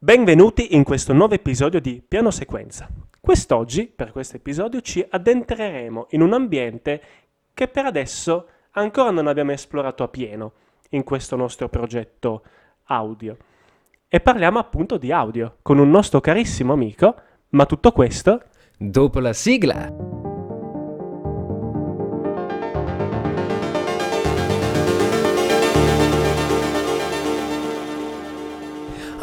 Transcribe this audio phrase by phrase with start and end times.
[0.00, 2.88] Benvenuti in questo nuovo episodio di Piano Sequenza.
[3.20, 7.02] Quest'oggi, per questo episodio, ci addentreremo in un ambiente
[7.52, 10.52] che per adesso ancora non abbiamo esplorato a pieno
[10.90, 12.44] in questo nostro progetto
[12.84, 13.36] audio.
[14.06, 17.16] E parliamo appunto di audio con un nostro carissimo amico,
[17.48, 18.44] ma tutto questo
[18.76, 20.17] dopo la sigla.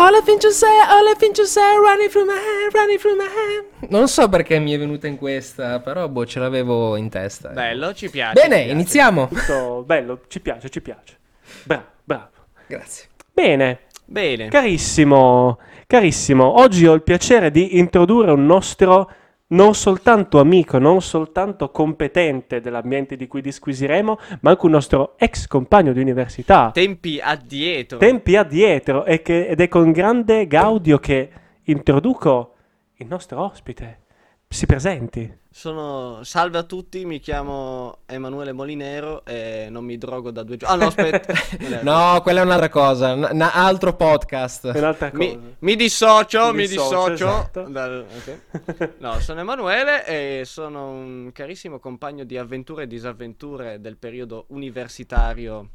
[0.05, 2.99] All I think you say, all I think you say, running through my head, running
[2.99, 3.89] through my head.
[3.89, 7.49] Non so perché mi è venuta in questa, però boh, ce l'avevo in testa.
[7.49, 8.33] Bello, ci piace.
[8.33, 8.71] Bene, ci piace.
[8.71, 9.27] iniziamo.
[9.27, 11.17] tutto bello, ci piace, ci piace.
[11.63, 12.29] Bravo, bravo.
[12.67, 13.07] Grazie.
[13.33, 14.49] Bene, Bene.
[14.49, 19.11] carissimo, carissimo, oggi ho il piacere di introdurre un nostro
[19.47, 25.45] non soltanto amico, non soltanto competente dell'ambiente di cui disquisiremo, ma anche un nostro ex
[25.47, 26.71] compagno di università.
[26.73, 27.97] Tempi addietro.
[27.99, 31.29] tempi addietro e che- ed è con grande gaudio che
[31.63, 32.53] introduco
[32.95, 33.99] il nostro ospite.
[34.47, 35.43] Si presenti.
[35.57, 36.19] Sono...
[36.25, 40.75] Salve a tutti, mi chiamo Emanuele Molinero e non mi drogo da due giorni.
[40.75, 41.33] Ah no, aspetta.
[41.81, 44.73] No, quella è un'altra cosa, un un altro podcast.
[44.73, 45.11] Cosa.
[45.13, 47.27] Mi, mi dissocio, Mi mi dissocio, dissocio.
[47.29, 47.61] esatto.
[47.69, 48.89] dal- ok.
[48.97, 55.69] No, sono Emanuele e sono un carissimo compagno di avventure e disavventure del periodo universitario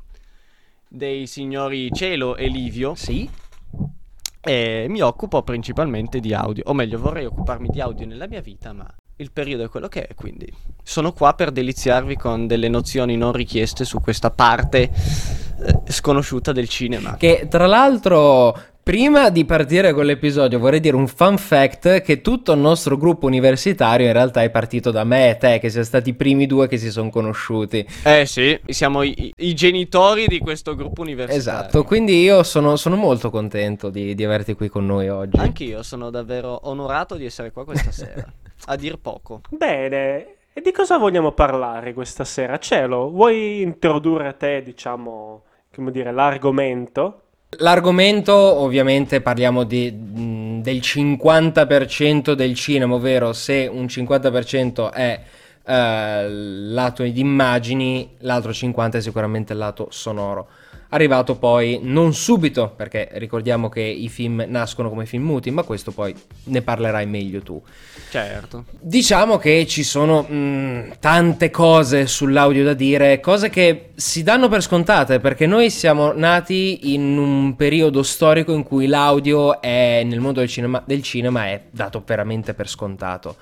[0.87, 3.29] dei signori Cielo e Livio Sì?
[4.43, 8.75] e mi occupo principalmente di audio, o meglio vorrei occuparmi di audio nella mia vita,
[8.75, 8.87] ma
[9.21, 10.51] il periodo è quello che è, quindi
[10.83, 14.91] sono qua per deliziarvi con delle nozioni non richieste su questa parte
[15.63, 17.17] eh, sconosciuta del cinema.
[17.17, 22.53] Che tra l'altro, prima di partire con l'episodio, vorrei dire un fun fact: che tutto
[22.53, 26.11] il nostro gruppo universitario in realtà è partito da me e te, che siamo stati
[26.11, 27.87] i primi due che si sono conosciuti.
[28.05, 31.39] Eh sì, siamo i, i- genitori di questo gruppo universitario.
[31.39, 35.37] Esatto, quindi io sono, sono molto contento di, di averti qui con noi oggi.
[35.39, 38.25] Anch'io sono davvero onorato di essere qua questa sera,
[38.67, 39.41] a dir poco.
[39.51, 42.59] Bene, e di cosa vogliamo parlare questa sera?
[42.59, 45.43] Cielo, vuoi introdurre te, diciamo,
[45.75, 47.23] come dire, l'argomento?
[47.59, 55.21] L'argomento, ovviamente, parliamo di, mh, del 50% del cinema, ovvero se un 50% è
[55.65, 60.49] eh, lato di immagini, l'altro 50% è sicuramente il lato sonoro.
[60.93, 65.93] Arrivato poi non subito, perché ricordiamo che i film nascono come film muti, ma questo
[65.93, 66.13] poi
[66.45, 67.63] ne parlerai meglio tu.
[68.11, 68.65] Certo.
[68.81, 74.63] Diciamo che ci sono mh, tante cose sull'audio da dire, cose che si danno per
[74.63, 80.41] scontate, perché noi siamo nati in un periodo storico in cui l'audio è, nel mondo
[80.41, 83.37] del cinema, del cinema è dato veramente per scontato,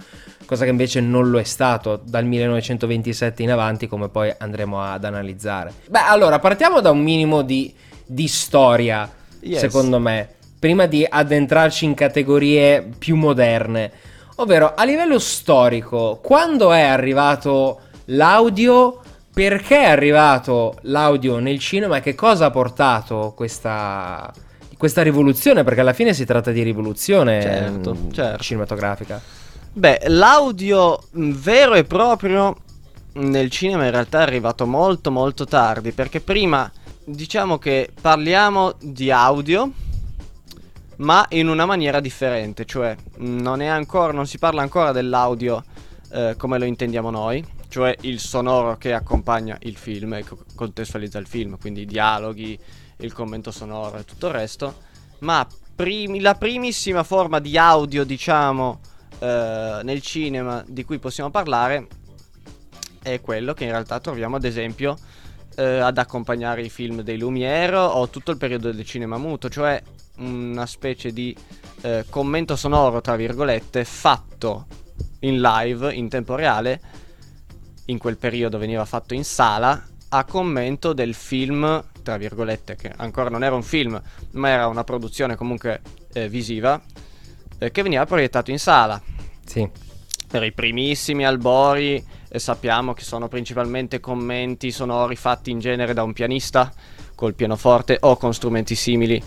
[0.49, 5.05] cosa che invece non lo è stato dal 1927 in avanti, come poi andremo ad
[5.05, 5.75] analizzare.
[5.91, 7.73] Beh, allora partiamo da un minimo di,
[8.07, 9.11] di storia,
[9.41, 9.61] Yes.
[9.61, 10.27] secondo me,
[10.59, 13.93] prima di addentrarci in categorie più moderne.
[14.37, 19.01] Ovvero, a livello storico, quando è arrivato l'audio,
[19.35, 24.33] perché è arrivato l'audio nel cinema e che cosa ha portato questa,
[24.79, 25.63] questa rivoluzione?
[25.63, 28.43] Perché alla fine si tratta di rivoluzione Certo, mm, certo.
[28.43, 29.21] cinematografica.
[29.73, 32.57] Beh, l'audio mh, vero e proprio
[33.13, 36.71] mh, nel cinema in realtà è arrivato molto molto tardi, perché prima
[37.05, 39.71] diciamo che parliamo di audio,
[40.97, 45.63] ma in una maniera differente, cioè mh, non, ancora, non si parla ancora dell'audio
[46.11, 51.19] eh, come lo intendiamo noi, cioè il sonoro che accompagna il film e co- contestualizza
[51.19, 52.59] il film, quindi i dialoghi,
[52.97, 54.75] il commento sonoro e tutto il resto,
[55.21, 55.47] ma
[55.77, 58.81] primi- la primissima forma di audio, diciamo,
[59.19, 61.87] eh, nel cinema di cui possiamo parlare
[63.03, 64.97] è quello che in realtà troviamo ad esempio
[65.57, 69.83] eh, ad accompagnare i film dei Lumière o tutto il periodo del cinema muto, cioè
[70.19, 71.37] una specie di
[71.83, 74.67] eh, commento sonoro, tra virgolette, fatto
[75.21, 76.81] in live, in tempo reale,
[77.87, 83.29] in quel periodo veniva fatto in sala, a commento del film, tra virgolette, che ancora
[83.29, 84.01] non era un film,
[84.33, 85.81] ma era una produzione comunque
[86.13, 86.81] eh, visiva,
[87.59, 89.01] che veniva proiettato in sala
[89.45, 89.69] Sì.
[90.29, 96.03] per i primissimi albori eh, sappiamo che sono principalmente commenti sonori fatti in genere da
[96.03, 96.73] un pianista
[97.15, 99.21] col pianoforte o con strumenti simili,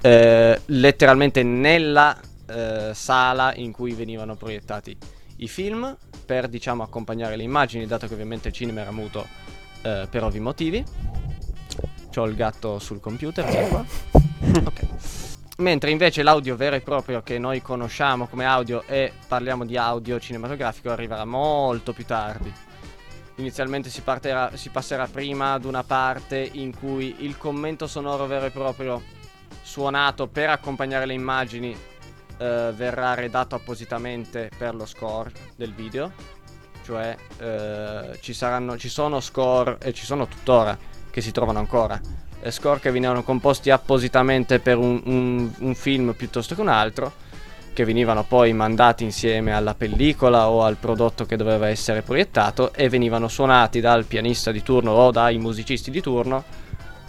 [0.00, 4.96] eh, letteralmente nella eh, sala in cui venivano proiettati
[5.38, 9.26] i film per diciamo accompagnare le immagini, dato che ovviamente il cinema era muto
[9.82, 10.84] eh, per ovvi motivi.
[12.14, 13.84] C'ho il gatto sul computer, qua.
[14.64, 15.21] Ok.
[15.58, 20.18] Mentre invece l'audio vero e proprio che noi conosciamo come audio e parliamo di audio
[20.18, 22.52] cinematografico arriverà molto più tardi.
[23.36, 28.46] Inizialmente si, parterà- si passerà prima ad una parte in cui il commento sonoro vero
[28.46, 29.02] e proprio
[29.62, 31.76] suonato per accompagnare le immagini
[32.38, 36.12] eh, verrà redatto appositamente per lo score del video.
[36.82, 40.76] Cioè eh, ci, saranno, ci sono score e ci sono tuttora
[41.10, 42.00] che si trovano ancora.
[42.50, 47.12] Score che venivano composti appositamente per un, un, un film piuttosto che un altro
[47.72, 52.88] che venivano poi mandati insieme alla pellicola o al prodotto che doveva essere proiettato e
[52.88, 56.44] venivano suonati dal pianista di turno o dai musicisti di turno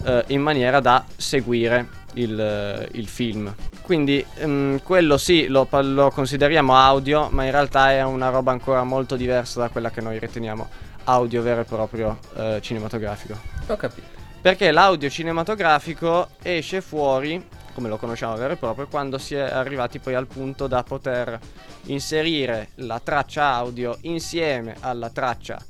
[0.06, 3.54] eh, in maniera da seguire il, eh, il film.
[3.82, 8.84] Quindi um, quello sì lo, lo, consideriamo audio, ma in realtà è una roba ancora
[8.84, 10.70] molto diversa da quella che noi riteniamo
[11.06, 13.38] audio vero e proprio eh, cinematografico.
[13.68, 14.13] Ho capito.
[14.44, 17.42] Perché l'audio cinematografico esce fuori
[17.74, 21.40] come lo conosciamo vero e proprio, quando si è arrivati poi al punto da poter
[21.84, 25.64] inserire la traccia audio insieme alla traccia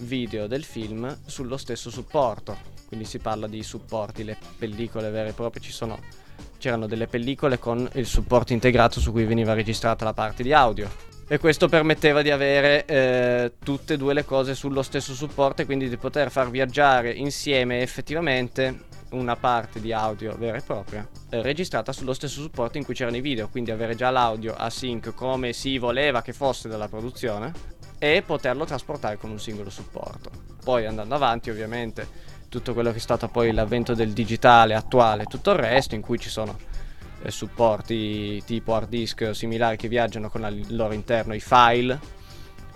[0.00, 2.58] video del film sullo stesso supporto.
[2.88, 5.96] Quindi si parla di supporti, le pellicole vere e proprie, ci sono,
[6.58, 11.15] c'erano delle pellicole con il supporto integrato su cui veniva registrata la parte di audio.
[11.28, 15.64] E questo permetteva di avere eh, tutte e due le cose sullo stesso supporto e
[15.64, 21.42] quindi di poter far viaggiare insieme effettivamente una parte di audio vera e propria eh,
[21.42, 25.14] registrata sullo stesso supporto in cui c'erano i video, quindi avere già l'audio a sync
[25.14, 27.52] come si voleva che fosse dalla produzione
[27.98, 30.30] e poterlo trasportare con un singolo supporto.
[30.62, 32.06] Poi andando avanti ovviamente
[32.48, 36.20] tutto quello che è stato poi l'avvento del digitale attuale, tutto il resto in cui
[36.20, 36.56] ci sono
[37.28, 41.98] supporti tipo hard disk similari che viaggiano con al loro interno i file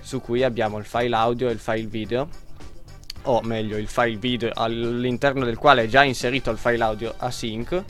[0.01, 2.29] su cui abbiamo il file audio e il file video
[3.23, 7.85] o meglio il file video all'interno del quale è già inserito il file audio async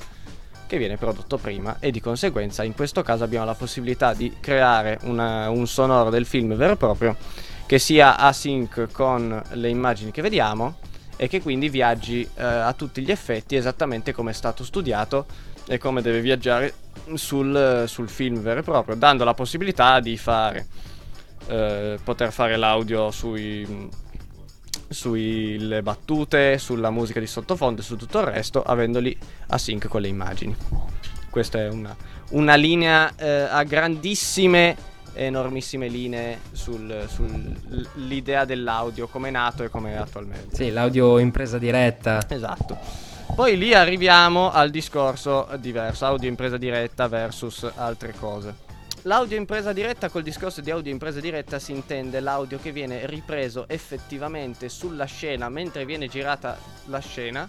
[0.67, 4.99] che viene prodotto prima e di conseguenza in questo caso abbiamo la possibilità di creare
[5.03, 7.17] una, un sonoro del film vero e proprio
[7.67, 10.79] che sia async con le immagini che vediamo
[11.17, 15.27] e che quindi viaggi eh, a tutti gli effetti esattamente come è stato studiato
[15.71, 16.75] e come deve viaggiare
[17.15, 20.67] sul, sul film vero e proprio, dando la possibilità di fare,
[21.47, 23.89] eh, poter fare l'audio sui
[24.89, 29.17] sulle battute, sulla musica di sottofondo e su tutto il resto, avendoli
[29.51, 30.57] a sync con le immagini.
[31.31, 31.95] Questa è una,
[32.31, 34.77] una linea eh, a grandissime,
[35.13, 37.07] enormissime linee sull'idea
[38.41, 40.57] sul, dell'audio, come è nato e come è attualmente.
[40.57, 42.21] Sì, l'audio impresa diretta.
[42.29, 43.10] Esatto.
[43.35, 48.69] Poi lì arriviamo al discorso diverso, audio impresa diretta versus altre cose.
[49.03, 52.71] L'audio in presa diretta, col discorso di audio in presa diretta si intende l'audio che
[52.71, 57.49] viene ripreso effettivamente sulla scena mentre viene girata la scena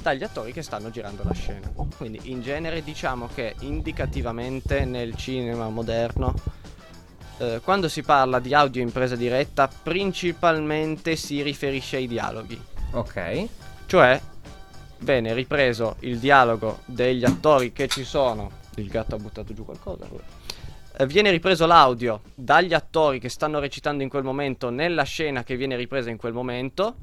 [0.00, 1.70] dagli attori che stanno girando la scena.
[1.98, 6.34] Quindi in genere diciamo che indicativamente nel cinema moderno
[7.36, 12.58] eh, quando si parla di audio in presa diretta principalmente si riferisce ai dialoghi.
[12.92, 13.46] Ok.
[13.84, 14.20] Cioè
[15.00, 18.50] viene ripreso il dialogo degli attori che ci sono.
[18.76, 20.06] Il gatto ha buttato giù qualcosa.
[20.96, 25.56] Eh, viene ripreso l'audio dagli attori che stanno recitando in quel momento nella scena che
[25.56, 26.96] viene ripresa in quel momento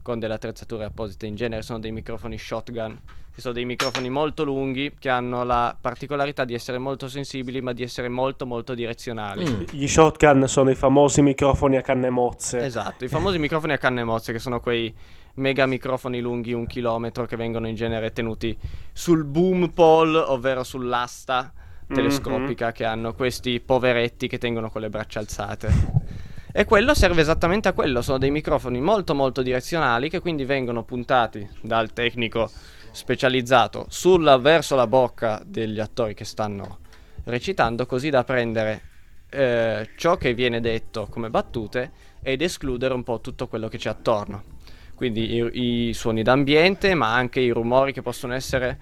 [0.00, 2.98] con delle attrezzature apposite in genere sono dei microfoni shotgun
[3.34, 7.72] che sono dei microfoni molto lunghi che hanno la particolarità di essere molto sensibili ma
[7.72, 9.62] di essere molto molto direzionali mm.
[9.72, 14.04] gli shotgun sono i famosi microfoni a canne mozze esatto i famosi microfoni a canne
[14.04, 14.94] mozze che sono quei
[15.34, 18.56] mega microfoni lunghi un chilometro che vengono in genere tenuti
[18.92, 21.52] sul boom pole ovvero sull'asta
[21.92, 22.74] telescopica mm-hmm.
[22.74, 26.10] che hanno questi poveretti che tengono con le braccia alzate.
[26.54, 30.84] E quello serve esattamente a quello, sono dei microfoni molto molto direzionali che quindi vengono
[30.84, 32.50] puntati dal tecnico
[32.90, 36.80] specializzato sulla, verso la bocca degli attori che stanno
[37.24, 38.82] recitando così da prendere
[39.30, 41.90] eh, ciò che viene detto come battute
[42.22, 44.60] ed escludere un po' tutto quello che c'è attorno.
[45.02, 48.78] Quindi i, i suoni d'ambiente ma anche i rumori che possono essere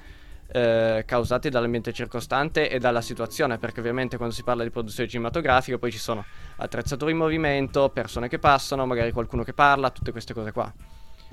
[0.53, 5.79] eh, causati dall'ambiente circostante e dalla situazione, perché ovviamente quando si parla di produzione cinematografica
[5.79, 6.23] poi ci sono
[6.57, 10.71] attrezzature in movimento, persone che passano, magari qualcuno che parla, tutte queste cose qua.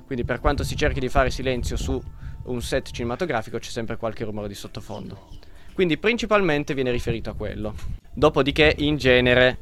[0.06, 2.02] Quindi per quanto si cerchi di fare silenzio su
[2.44, 5.28] un set cinematografico c'è sempre qualche rumore di sottofondo.
[5.74, 7.74] Quindi principalmente viene riferito a quello.
[8.10, 9.58] Dopodiché in genere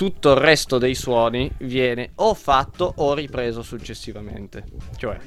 [0.00, 4.64] tutto il resto dei suoni viene o fatto o ripreso successivamente.
[4.96, 5.18] Cioè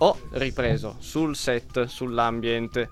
[0.00, 2.90] o ripreso sul set, sull'ambiente,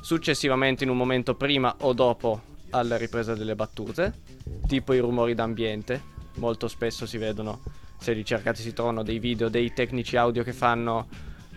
[0.00, 4.20] successivamente in un momento prima o dopo alla ripresa delle battute,
[4.68, 6.00] tipo i rumori d'ambiente.
[6.34, 7.60] Molto spesso si vedono,
[7.98, 11.08] se li cercate si trovano dei video dei tecnici audio che fanno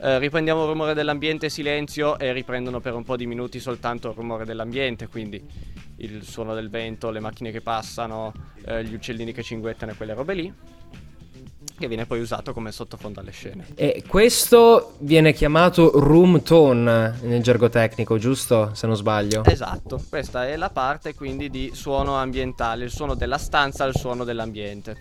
[0.01, 4.15] eh, riprendiamo il rumore dell'ambiente, silenzio e riprendono per un po' di minuti soltanto il
[4.15, 5.39] rumore dell'ambiente, quindi
[6.03, 8.34] il suono del vento, le macchine che passano,
[8.65, 10.53] eh, gli uccellini che cinguettano e quelle robe lì.
[11.77, 13.65] che viene poi usato come sottofondo alle scene.
[13.74, 18.70] E questo viene chiamato room tone nel gergo tecnico, giusto?
[18.75, 19.43] Se non sbaglio.
[19.46, 24.24] Esatto, questa è la parte quindi di suono ambientale, il suono della stanza, il suono
[24.24, 24.96] dell'ambiente,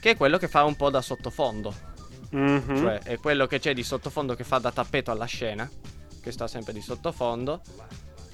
[0.00, 1.72] che è quello che fa un po' da sottofondo,
[2.30, 2.76] Mhm.
[2.78, 5.70] cioè è quello che c'è di sottofondo che fa da tappeto alla scena,
[6.20, 7.60] che sta sempre di sottofondo,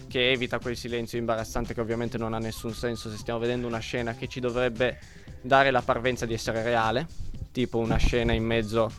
[0.08, 3.78] che evita quel silenzio imbarazzante che ovviamente non ha nessun senso se stiamo vedendo una
[3.78, 4.98] scena che ci dovrebbe
[5.40, 7.06] dare la parvenza di essere reale,
[7.52, 8.90] tipo una scena in mezzo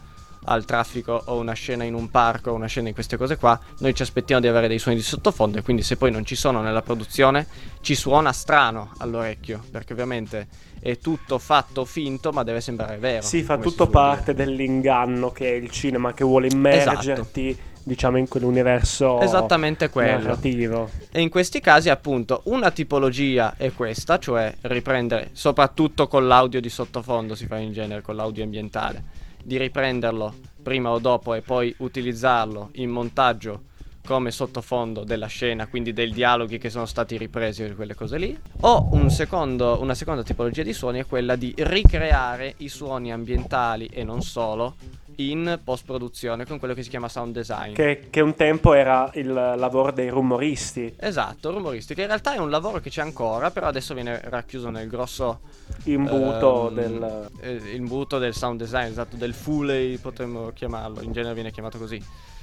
[0.46, 3.60] al traffico o una scena in un parco o una scena in queste cose qua,
[3.80, 6.36] noi ci aspettiamo di avere dei suoni di sottofondo e quindi se poi non ci
[6.36, 7.48] sono nella produzione
[7.82, 10.48] ci suona strano all'orecchio, perché ovviamente
[10.80, 13.22] è tutto fatto finto ma deve sembrare vero.
[13.22, 14.00] Sì, fa tutto suol dire.
[14.00, 17.58] parte dell'inganno che è il cinema che vuole immergerti,
[17.90, 20.20] diciamo, in quell'universo Esattamente quello.
[20.20, 20.90] narrativo.
[21.12, 26.70] E in questi casi, appunto, una tipologia è questa, cioè riprendere, soprattutto con l'audio di
[26.70, 29.04] sottofondo, si fa in genere con l'audio ambientale,
[29.44, 33.64] di riprenderlo prima o dopo e poi utilizzarlo in montaggio
[34.06, 38.38] come sottofondo della scena, quindi dei dialoghi che sono stati ripresi e quelle cose lì.
[38.62, 43.86] O un secondo- una seconda tipologia di suoni è quella di ricreare i suoni ambientali
[43.88, 44.76] e non solo
[45.20, 47.74] in post produzione con quello che si chiama sound design.
[47.74, 52.00] Che, che un tempo era il lavoro dei rumoristi, Esatto, rumoristico.
[52.02, 55.40] In realtà è un lavoro che c'è ancora, però adesso viene racchiuso nel grosso
[55.86, 57.30] imbuto ehm, del...
[57.42, 62.02] eh, imbuto del sound design, esatto, del Foley potremmo chiamarlo, in genere viene chiamato così.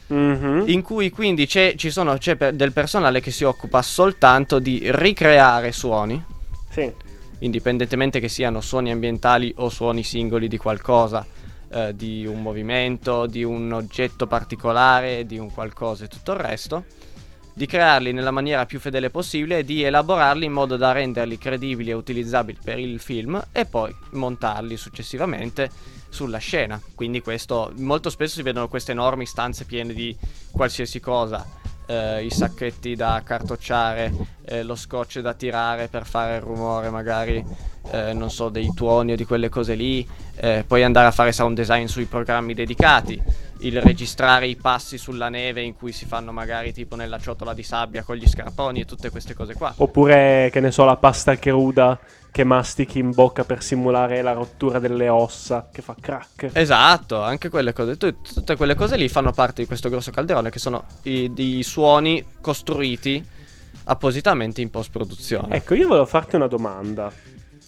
[0.09, 0.65] Mhm.
[0.67, 4.81] In cui quindi c'è, ci sono, c'è per- del personale che si occupa soltanto di
[4.85, 6.23] ricreare suoni,
[6.71, 6.93] Sì.
[7.41, 11.27] indipendentemente che siano suoni ambientali o suoni singoli di qualcosa,
[11.77, 16.85] eh, di un movimento, di un oggetto particolare, di un qualcosa e tutto il resto,
[17.53, 21.91] di crearli nella maniera più fedele possibile e di elaborarli in modo da renderli credibili
[21.91, 25.71] e utilizzabili per il film e poi montarli successivamente
[26.09, 26.81] sulla scena.
[26.95, 30.17] Quindi questo molto spesso si vedono queste enormi stanze piene di
[30.51, 31.47] qualsiasi cosa,
[31.87, 34.13] eh, i sacchetti da cartocciare,
[34.45, 37.45] eh, lo scotch da tirare per fare il rumore magari,
[37.91, 41.33] eh, non so, dei tuoni o di quelle cose lì, eh, poi andare a fare
[41.33, 43.23] sound design sui programmi dedicati,
[43.61, 47.63] il registrare i passi sulla neve in cui si fanno magari tipo nella ciotola di
[47.63, 49.73] sabbia con gli scarponi e tutte queste cose qua.
[49.77, 51.99] Oppure, che ne so, la pasta cruda
[52.31, 56.51] che mastichi in bocca per simulare la rottura delle ossa, che fa crack.
[56.53, 60.51] Esatto, anche quelle cose, tu- tutte quelle cose lì fanno parte di questo grosso calderone
[60.51, 63.25] che sono i, i suoni costruiti
[63.85, 65.55] appositamente in post produzione.
[65.57, 67.11] Ecco, io volevo farti una domanda.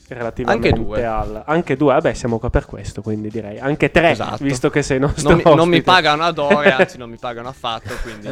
[0.09, 1.05] Relativamente Anche due.
[1.05, 1.43] al...
[1.45, 3.59] Anche due, vabbè, siamo qua per questo, quindi direi.
[3.59, 4.43] Anche tre, Esatto.
[4.43, 7.49] visto che sei nostro non, mi, non mi pagano ad ore, anzi non mi pagano
[7.49, 8.29] affatto, quindi.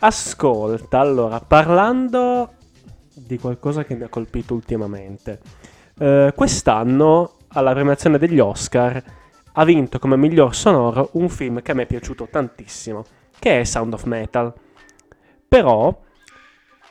[0.00, 2.52] Ascolta, allora, parlando
[3.14, 5.40] di qualcosa che mi ha colpito ultimamente.
[5.98, 9.02] eh, quest'anno, alla premiazione degli Oscar,
[9.56, 13.04] ha vinto come miglior sonoro un film che a me è piaciuto tantissimo,
[13.38, 14.52] che è Sound of Metal.
[15.48, 15.96] Però,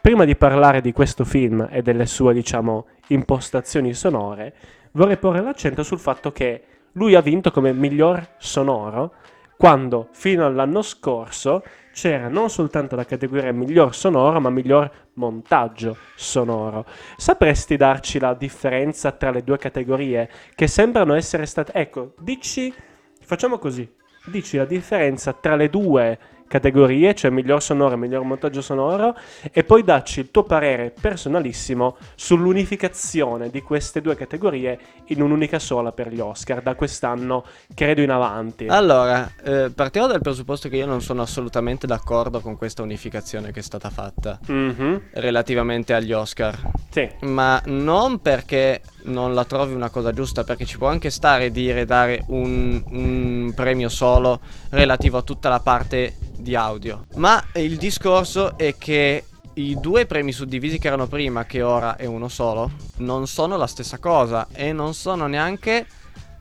[0.01, 4.53] prima di parlare di questo film e delle sue, diciamo, impostazioni sonore,
[4.91, 9.13] vorrei porre l'accento sul fatto che lui ha vinto come miglior sonoro
[9.57, 16.85] quando fino all'anno scorso c'era non soltanto la categoria miglior sonoro, ma miglior montaggio sonoro.
[17.15, 21.71] Sapresti darci la differenza tra le due categorie che sembrano essere state...
[21.73, 22.73] Ecco, dici...
[23.21, 23.89] Facciamo così.
[24.25, 26.19] Dici la differenza tra le due
[26.53, 29.15] categorie, cioè miglior sonoro e miglior montaggio sonoro,
[29.51, 35.91] e poi dacci il tuo parere personalissimo sull'unificazione di queste due categorie in un'unica sola
[35.91, 37.43] per gli Oscar, da quest'anno
[37.73, 38.67] credo in avanti.
[38.67, 43.61] Allora, eh, partiamo dal presupposto che io non sono assolutamente d'accordo con questa unificazione che
[43.61, 46.55] è stata fatta Mhm, relativamente agli Oscar.
[46.91, 51.51] Sì, Ma non perché non la trovi una cosa giusta, perché ci può anche stare
[51.51, 57.05] dire dare un, un premio solo relativo a tutta la parte di audio.
[57.15, 62.05] Ma il discorso è che i due premi suddivisi che erano prima, che ora è
[62.05, 65.85] uno solo, non sono la stessa cosa e non sono neanche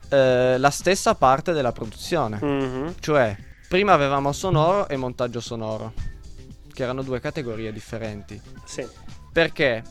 [0.09, 2.39] eh, la stessa parte della produzione.
[2.41, 3.35] mhm, Cioè,
[3.67, 5.93] prima avevamo sonoro e montaggio sonoro,
[6.73, 8.39] che erano due categorie differenti.
[8.65, 8.85] sì.
[9.31, 9.81] Perché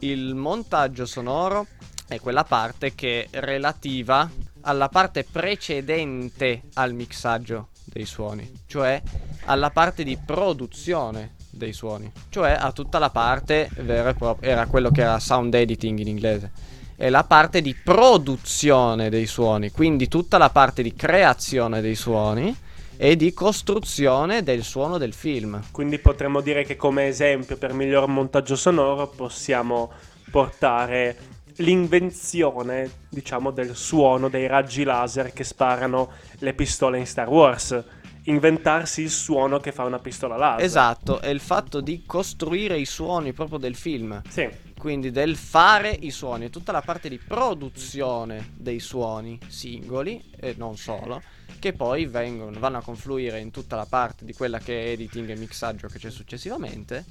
[0.00, 1.66] il montaggio sonoro
[2.08, 4.30] è quella parte che è relativa
[4.62, 9.00] alla parte precedente al mixaggio dei suoni, cioè
[9.44, 14.66] alla parte di produzione dei suoni, cioè a tutta la parte vera e propria, era
[14.66, 16.50] quello che era sound editing in inglese,
[16.96, 22.54] è la parte di produzione dei suoni, quindi tutta la parte di creazione dei suoni
[22.96, 25.62] e di costruzione del suono del film.
[25.70, 29.92] Quindi potremmo dire che come esempio per miglior montaggio sonoro possiamo
[30.30, 37.84] portare l'invenzione, diciamo, del suono dei raggi laser che sparano le pistole in Star Wars.
[38.24, 40.64] Inventarsi il suono che fa una pistola laser.
[40.64, 44.20] Esatto, è il fatto di costruire i suoni proprio del film.
[44.28, 44.48] Sì.
[44.76, 50.76] Quindi del fare i suoni, tutta la parte di produzione dei suoni singoli e non
[50.76, 51.22] solo,
[51.58, 55.30] che poi vengono, vanno a confluire in tutta la parte di quella che è editing
[55.30, 57.04] e mixaggio che c'è successivamente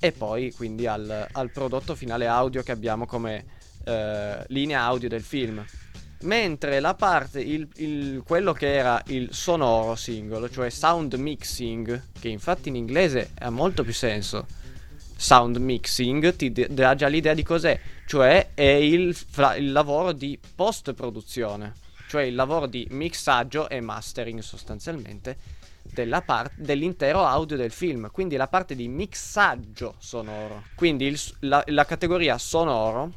[0.00, 3.44] e poi quindi al, al prodotto finale audio che abbiamo come
[3.84, 5.64] eh, linea audio del film.
[6.22, 12.28] Mentre la parte, il, il, quello che era il sonoro singolo, cioè sound mixing, che
[12.28, 14.46] infatti in inglese ha molto più senso,
[15.16, 19.16] sound mixing ti dà già l'idea di cos'è, cioè è il,
[19.56, 21.74] il lavoro di post produzione,
[22.08, 25.59] cioè il lavoro di mixaggio e mastering sostanzialmente
[26.24, 30.64] part- dell'intero audio del film, quindi la parte di mixaggio sonoro.
[30.74, 33.12] Quindi il, la, la categoria sonoro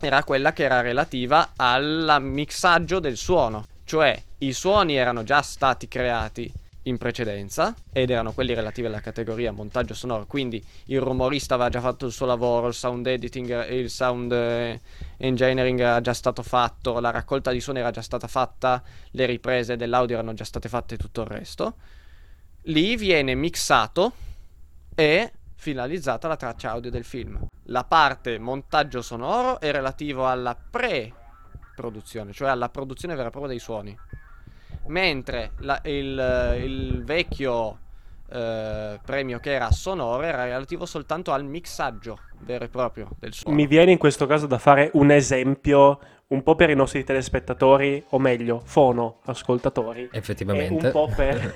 [0.00, 5.88] era quella che era relativa al mixaggio del suono, cioè i suoni erano già stati
[5.88, 6.50] creati
[6.90, 11.80] in precedenza ed erano quelli relativi alla categoria montaggio sonoro quindi il rumorista aveva già
[11.80, 14.80] fatto il suo lavoro il sound editing il sound eh,
[15.16, 18.82] engineering era già stato fatto la raccolta di suoni era già stata fatta
[19.12, 21.74] le riprese dell'audio erano già state fatte e tutto il resto.
[22.64, 24.12] Lì viene mixato
[24.94, 27.46] e finalizzata la traccia audio del film.
[27.64, 31.14] La parte montaggio sonoro è relativo alla pre
[31.74, 33.96] produzione cioè alla produzione vera e propria dei suoni
[34.86, 37.78] mentre la, il, il, vecchio
[38.30, 43.56] eh, premio che era sonoro era relativo soltanto al mixaggio vero e proprio del suono.
[43.56, 45.98] Mi viene in questo caso da fare un esempio
[46.30, 50.08] un po' per i nostri telespettatori, o meglio, fono ascoltatori.
[50.12, 50.82] Effettivamente.
[50.82, 51.52] È un po' per,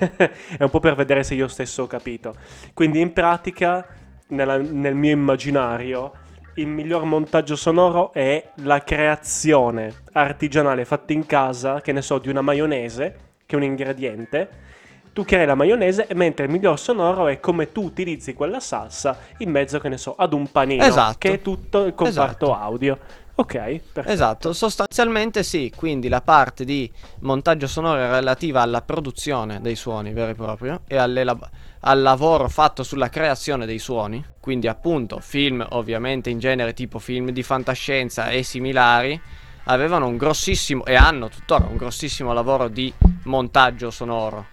[0.57, 2.35] è un po per vedere se io stesso ho capito.
[2.73, 3.87] Quindi in pratica,
[4.27, 6.11] nella, nel mio immaginario,
[6.55, 12.29] il miglior montaggio sonoro è la creazione artigianale fatta in casa, che ne so, di
[12.29, 14.63] una maionese, che è un ingrediente.
[15.11, 19.49] Tu crei la maionese, mentre il miglior sonoro è come tu utilizzi quella salsa in
[19.49, 21.17] mezzo, che ne so, ad un panino, esatto.
[21.17, 22.53] che è tutto il comparto esatto.
[22.53, 22.99] audio.
[23.37, 24.07] Ok, perfetto.
[24.07, 30.13] Esatto, sostanzialmente sì, quindi la parte di montaggio sonoro è relativa alla produzione dei suoni
[30.13, 36.29] vero e proprio e al lavoro fatto sulla creazione dei suoni, quindi appunto film ovviamente
[36.29, 39.21] in genere tipo film di fantascienza e similari,
[39.65, 42.93] avevano un grossissimo e hanno tuttora un grossissimo lavoro di
[43.23, 44.45] montaggio sonoro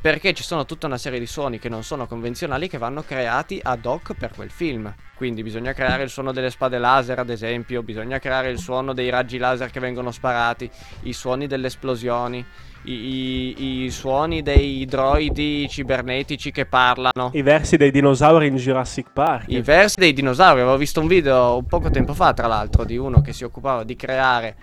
[0.00, 3.60] perché ci sono tutta una serie di suoni che non sono convenzionali che vanno creati
[3.62, 4.92] ad hoc per quel film.
[5.22, 9.08] Quindi bisogna creare il suono delle spade laser, ad esempio, bisogna creare il suono dei
[9.08, 10.68] raggi laser che vengono sparati,
[11.02, 12.44] i suoni delle esplosioni,
[12.86, 17.30] i, i, i suoni dei droidi cibernetici che parlano.
[17.34, 19.44] I versi dei dinosauri in Jurassic Park.
[19.46, 22.96] I versi dei dinosauri, avevo visto un video un poco tempo fa, tra l'altro, di
[22.96, 24.56] uno che si occupava di creare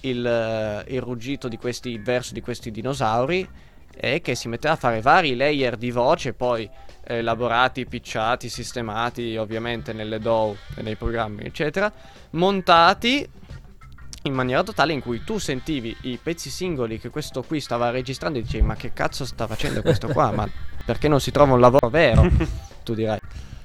[0.00, 3.46] il, il ruggito di questi, il verso di questi dinosauri
[4.00, 6.68] e che si metteva a fare vari layer di voce poi
[7.04, 11.92] elaborati, picciati, sistemati ovviamente nelle DAW e nei programmi eccetera,
[12.30, 13.28] montati
[14.22, 18.38] in maniera totale in cui tu sentivi i pezzi singoli che questo qui stava registrando
[18.38, 20.48] e dicevi ma che cazzo sta facendo questo qua, ma
[20.84, 22.28] perché non si trova un lavoro vero,
[22.84, 23.18] tu dirai.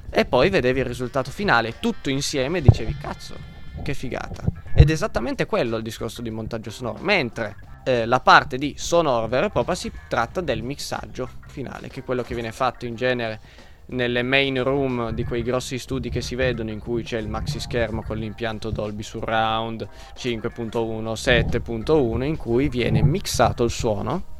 [0.09, 3.35] E poi vedevi il risultato finale tutto insieme e dicevi cazzo,
[3.81, 4.43] che figata.
[4.75, 9.27] Ed è esattamente quello il discorso di montaggio sonoro, mentre eh, la parte di sonoro
[9.27, 12.95] vero e proprio si tratta del mixaggio finale, che è quello che viene fatto in
[12.95, 13.39] genere
[13.87, 17.59] nelle main room di quei grossi studi che si vedono in cui c'è il maxi
[17.59, 24.31] schermo con l'impianto Dolby Surround 5.1, 7.1 in cui viene mixato il suono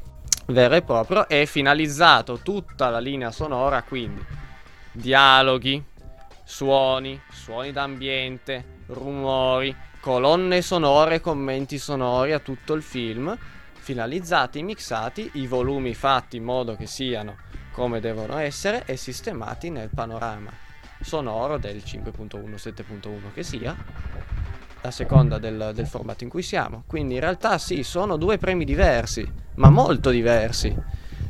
[0.48, 4.24] vero e proprio e finalizzato tutta la linea sonora quindi
[4.92, 5.84] dialoghi,
[6.44, 13.38] suoni, suoni d'ambiente, rumori, colonne sonore, commenti sonori a tutto il film,
[13.72, 17.38] finalizzati, mixati, i volumi fatti in modo che siano
[17.72, 20.52] come devono essere e sistemati nel panorama
[21.00, 23.74] sonoro del 5.1, 7.1 che sia,
[24.82, 26.84] a seconda del, del formato in cui siamo.
[26.86, 30.76] Quindi in realtà sì, sono due premi diversi, ma molto diversi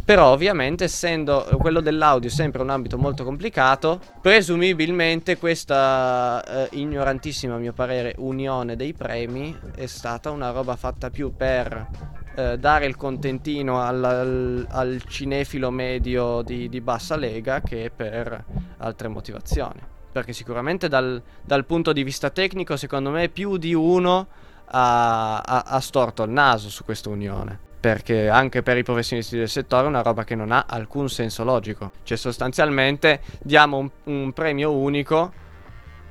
[0.06, 7.58] però ovviamente essendo quello dell'audio sempre un ambito molto complicato, presumibilmente questa eh, ignorantissima a
[7.58, 11.88] mio parere unione dei premi è stata una roba fatta più per
[12.36, 18.44] eh, dare il contentino al, al, al cinefilo medio di, di, bassa lega che per
[18.80, 19.80] altre motivazioni.
[20.12, 24.28] Perché sicuramente dal, dal punto di vista tecnico secondo me più di uno
[24.66, 29.50] ha, ha, ha storto il naso su questa unione perché anche per i professionisti del
[29.50, 31.92] settore è una roba che non ha alcun senso logico.
[32.04, 35.34] Cioè sostanzialmente diamo un, un premio unico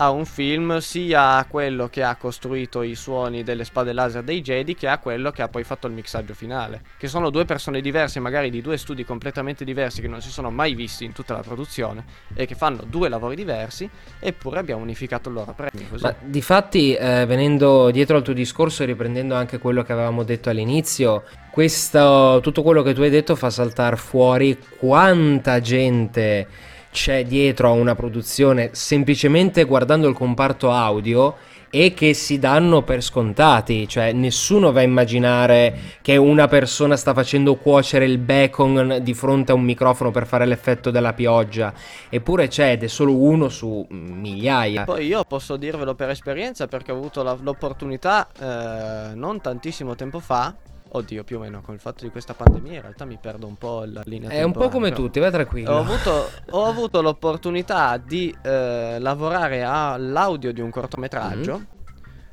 [0.02, 4.40] a un film sia a quello che ha costruito i suoni delle spade laser dei
[4.40, 6.82] Jedi che a quello che ha poi fatto il mixaggio finale.
[6.98, 10.50] Che sono due persone diverse, magari di due studi completamente diversi che non si sono
[10.50, 13.88] mai visti in tutta la produzione e che fanno due lavori diversi,
[14.18, 15.86] eppure abbiamo unificato il loro premio.
[15.88, 16.02] Così.
[16.02, 20.50] Ma difatti, eh, venendo dietro al tuo discorso e riprendendo anche quello che avevamo detto
[20.50, 27.68] all'inizio, questo, tutto quello che tu hai detto fa saltare fuori quanta gente c'è dietro
[27.68, 31.34] a una produzione semplicemente guardando il comparto audio
[31.74, 37.14] e che si danno per scontati, cioè nessuno va a immaginare che una persona sta
[37.14, 41.72] facendo cuocere il bacon di fronte a un microfono per fare l'effetto della pioggia,
[42.10, 44.84] eppure c'è ed è solo uno su migliaia.
[44.84, 50.20] Poi io posso dirvelo per esperienza perché ho avuto la, l'opportunità eh, non tantissimo tempo
[50.20, 50.54] fa
[50.94, 53.56] Oddio, più o meno con il fatto di questa pandemia in realtà mi perdo un
[53.56, 55.02] po' la linea È un po' come però.
[55.02, 55.72] tutti, vai tranquillo.
[55.72, 61.66] Ho avuto, ho avuto l'opportunità di eh, lavorare all'audio di un cortometraggio Mhm.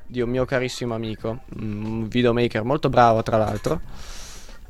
[0.08, 3.80] di un mio carissimo amico, un videomaker molto bravo tra l'altro,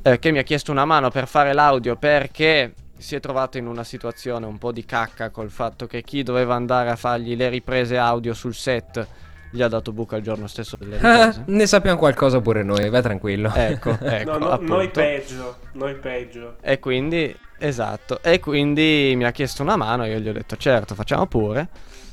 [0.02, 3.66] eh, che mi ha chiesto una mano per fare l'audio perché si è trovato in
[3.66, 7.48] una situazione un po' di cacca col fatto che chi doveva andare a fargli le
[7.48, 9.04] riprese audio sul set
[9.50, 13.02] gli ha dato buca il giorno stesso delle Ah, ne sappiamo qualcosa pure noi, vai
[13.02, 13.52] tranquillo.
[13.54, 16.56] ecco, ecco, No, no, noi peggio, noi peggio.
[16.60, 20.94] E quindi, esatto, e quindi mi ha chiesto una mano, io gli ho detto certo,
[20.94, 21.68] facciamo pure.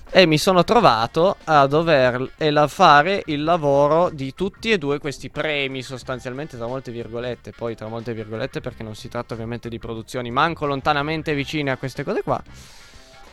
[0.10, 5.30] E mi sono trovato a dover ela- fare il lavoro di tutti e due questi
[5.30, 9.80] premi, sostanzialmente tra molte virgolette, poi tra molte virgolette perché non si tratta ovviamente di
[9.80, 12.42] produzioni manco lontanamente vicine a queste cose qua.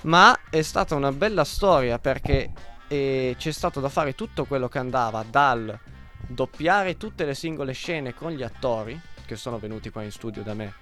[0.03, 2.51] Ma è stata una bella storia perché
[2.94, 5.78] eh, c'è stato da fare tutto quello che andava dal
[6.26, 10.54] doppiare tutte le singole scene con gli attori che sono venuti qua in studio da
[10.54, 10.74] me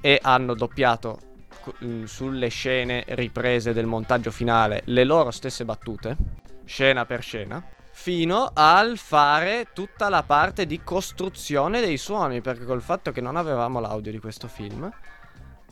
[0.00, 1.18] e hanno doppiato
[1.60, 6.16] co- mm, sulle scene riprese del montaggio finale le loro stesse battute,
[6.64, 12.82] scena per scena, fino al fare tutta la parte di costruzione dei suoni, perché col
[12.82, 14.90] fatto che non avevamo l'audio di questo film,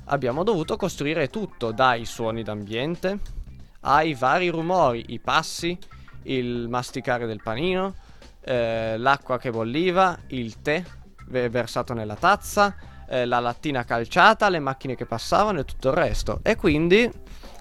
[0.06, 3.40] abbiamo dovuto costruire tutto, dai suoni d'ambiente
[3.82, 5.76] ai vari rumori, i passi,
[6.24, 7.94] il masticare del panino,
[8.44, 10.82] eh, l'acqua che bolliva, il tè
[11.28, 12.74] ve- versato nella tazza,
[13.08, 16.40] eh, la lattina calciata, le macchine che passavano e tutto il resto.
[16.42, 17.10] E quindi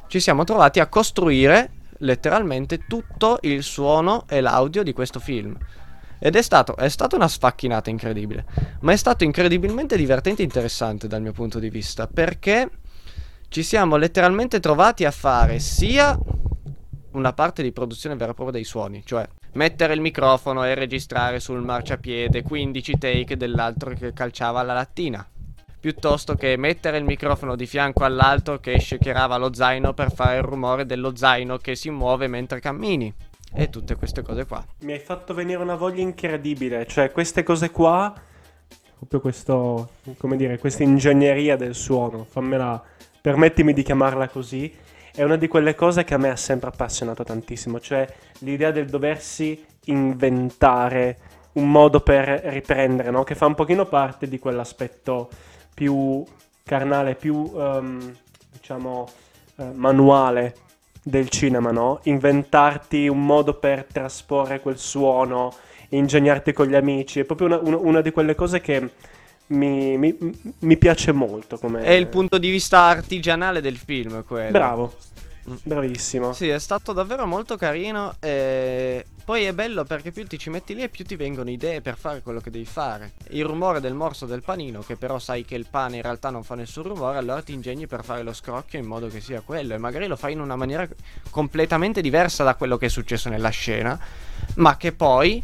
[0.08, 5.58] ci siamo trovati a costruire letteralmente tutto il suono e l'audio di questo film.
[6.20, 8.46] Ed è stato, è stata una sfacchinata incredibile,
[8.82, 12.70] ma è stato incredibilmente divertente e interessante dal mio punto di vista, perché
[13.52, 16.18] ci siamo letteralmente trovati a fare sia
[17.12, 21.42] una parte di produzione vera e propria dei suoni, cioè mettere il microfono e registrare
[21.42, 25.30] sul marciapiede 15 take dell'altro che calciava la lattina,
[25.82, 30.44] piuttosto che mettere il microfono di fianco all'altro che shakerava lo zaino per fare il
[30.44, 33.14] rumore dello zaino che si muove mentre cammini.
[33.54, 34.66] E tutte queste cose qua.
[34.84, 38.14] Mi hai fatto venire una voglia incredibile, cioè queste cose qua,
[38.98, 42.82] proprio questo, come dire, questa ingegneria del suono, fammela,
[43.22, 44.74] permettimi di chiamarla così,
[45.14, 48.08] è una di quelle cose che a me ha sempre appassionato tantissimo, cioè
[48.40, 51.18] l'idea del doversi inventare
[51.54, 53.24] un modo per riprendere, no?
[53.24, 55.30] Che fa un pochino parte di quell'aspetto
[55.74, 56.24] più
[56.64, 58.16] carnale, più, ehm,
[58.54, 59.10] diciamo,
[59.58, 60.56] eh, manuale
[61.04, 62.00] del cinema, no?
[62.04, 65.54] Inventarti un modo per trasporre quel suono,
[65.90, 68.92] ingegnarti con gli amici, è proprio una, una- una di quelle cose che
[69.48, 70.18] mi, mi-
[70.60, 71.58] mi piace molto.
[71.58, 71.84] Come...
[71.84, 74.52] È il punto di vista artigianale del film quello.
[74.52, 74.96] Bravo,
[75.64, 76.34] bravissimo.
[76.34, 78.16] Sì, è stato davvero molto carino.
[78.20, 81.80] E poi è bello perché più ti ci metti lì e più ti vengono idee
[81.80, 83.14] per fare quello che devi fare.
[83.30, 86.44] Il rumore del morso del panino, che però sai che il pane in realtà non
[86.44, 89.74] fa nessun rumore, allora ti ingegni per fare lo scrocchio in modo che sia quello.
[89.74, 90.88] E magari lo fai in una maniera
[91.30, 94.00] completamente diversa da quello che è successo nella scena,
[94.56, 95.42] ma che poi,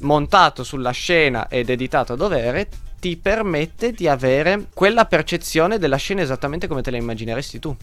[0.00, 6.22] montato sulla scena ed editato a dovere, ti permette di avere quella percezione della scena
[6.22, 7.76] esattamente come te la immagineresti tu.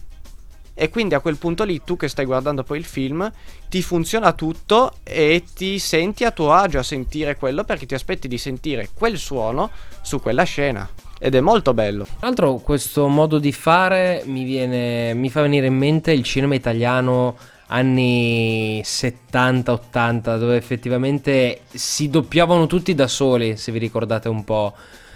[0.76, 3.30] E quindi a quel punto lì, tu che stai guardando poi il film,
[3.68, 8.26] ti funziona tutto e ti senti a tuo agio a sentire quello perché ti aspetti
[8.26, 9.70] di sentire quel suono
[10.02, 10.88] su quella scena.
[11.20, 12.04] Ed è molto bello.
[12.04, 16.56] Tra l'altro questo modo di fare mi, viene, mi fa venire in mente il cinema
[16.56, 17.36] italiano
[17.68, 24.74] anni 70-80 dove effettivamente si doppiavano tutti da soli se vi ricordate un po'.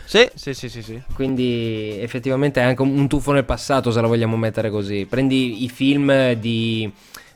[0.08, 1.02] Sì, sì, sì, sì, sì.
[1.12, 5.04] Quindi effettivamente è anche un tuffo nel passato se la vogliamo mettere così.
[5.04, 6.90] Prendi i film di,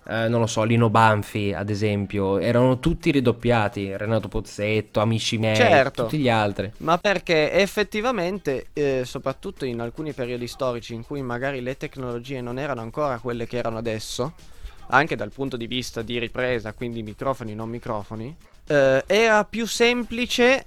[0.09, 5.55] eh, non lo so, Lino Banfi ad esempio, erano tutti ridoppiati, Renato Pozzetto, Amici miei,
[5.55, 6.05] Certo.
[6.05, 6.73] tutti gli altri.
[6.79, 12.59] Ma perché effettivamente, eh, soprattutto in alcuni periodi storici in cui magari le tecnologie non
[12.59, 14.33] erano ancora quelle che erano adesso,
[14.87, 18.35] anche dal punto di vista di ripresa, quindi microfoni, non microfoni,
[18.67, 20.65] eh, era più semplice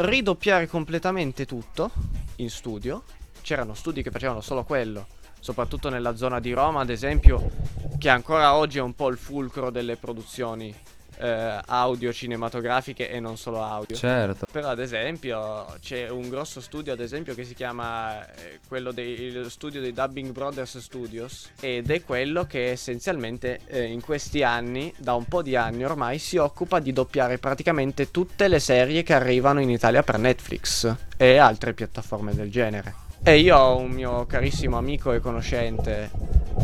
[0.00, 1.90] ridoppiare completamente tutto
[2.36, 3.02] in studio.
[3.42, 5.06] C'erano studi che facevano solo quello,
[5.40, 7.50] soprattutto nella zona di Roma, ad esempio,
[7.98, 10.74] che ancora oggi è un po' il fulcro delle produzioni
[11.20, 13.96] eh, audio cinematografiche e non solo audio.
[13.96, 14.46] Certo.
[14.50, 19.50] Però ad esempio c'è un grosso studio ad esempio che si chiama eh, quello del
[19.50, 25.14] studio dei Dubbing Brothers Studios ed è quello che essenzialmente eh, in questi anni, da
[25.14, 29.60] un po' di anni ormai, si occupa di doppiare praticamente tutte le serie che arrivano
[29.60, 33.08] in Italia per Netflix e altre piattaforme del genere.
[33.22, 36.10] E io ho un mio carissimo amico e conoscente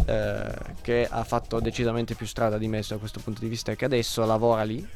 [0.04, 3.76] eh, che ha fatto decisamente più strada di me da questo punto di vista e
[3.76, 4.86] che adesso lavora lì,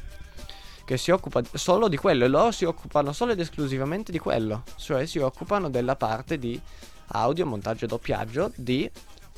[0.85, 4.63] che si occupa solo di quello e loro si occupano solo ed esclusivamente di quello,
[4.77, 6.59] cioè si occupano della parte di
[7.13, 8.89] audio, montaggio e doppiaggio di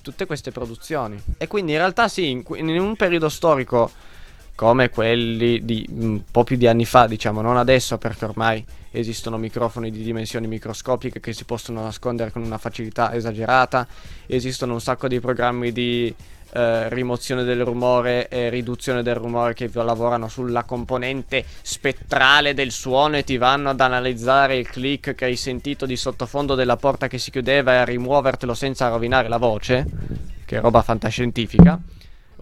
[0.01, 1.21] tutte queste produzioni.
[1.37, 3.89] E quindi in realtà sì, in, in un periodo storico
[4.55, 9.37] come quelli di un po' più di anni fa, diciamo, non adesso perché ormai esistono
[9.37, 13.87] microfoni di dimensioni microscopiche che si possono nascondere con una facilità esagerata,
[14.27, 16.13] esistono un sacco di programmi di
[16.55, 23.17] eh, rimozione del rumore e riduzione del rumore che lavorano sulla componente spettrale del suono
[23.17, 27.17] e ti vanno ad analizzare il click che hai sentito di sottofondo della porta che
[27.17, 29.83] si chiudeva e a rimuovertelo senza rovinare la voce,
[30.45, 31.81] che è roba fantascientifica.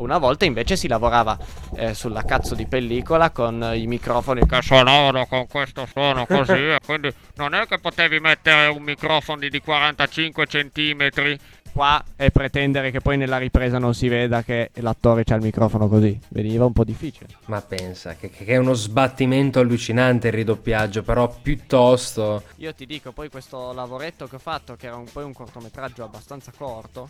[0.02, 1.38] Una volta invece si lavorava
[1.76, 6.80] eh, sulla cazzo di pellicola con i microfoni che suonavano con questo suono così e
[6.84, 11.38] quindi non è che potevi mettere un microfono di 45 centimetri
[11.72, 15.88] qua e pretendere che poi nella ripresa non si veda che l'attore c'ha il microfono
[15.88, 16.20] così.
[16.30, 17.28] Veniva un po' difficile.
[17.46, 22.44] Ma pensa che, che è uno sbattimento allucinante il ridoppiaggio, però piuttosto...
[22.58, 26.04] Io ti dico, poi questo lavoretto che ho fatto, che era un, poi un cortometraggio
[26.04, 27.10] abbastanza corto,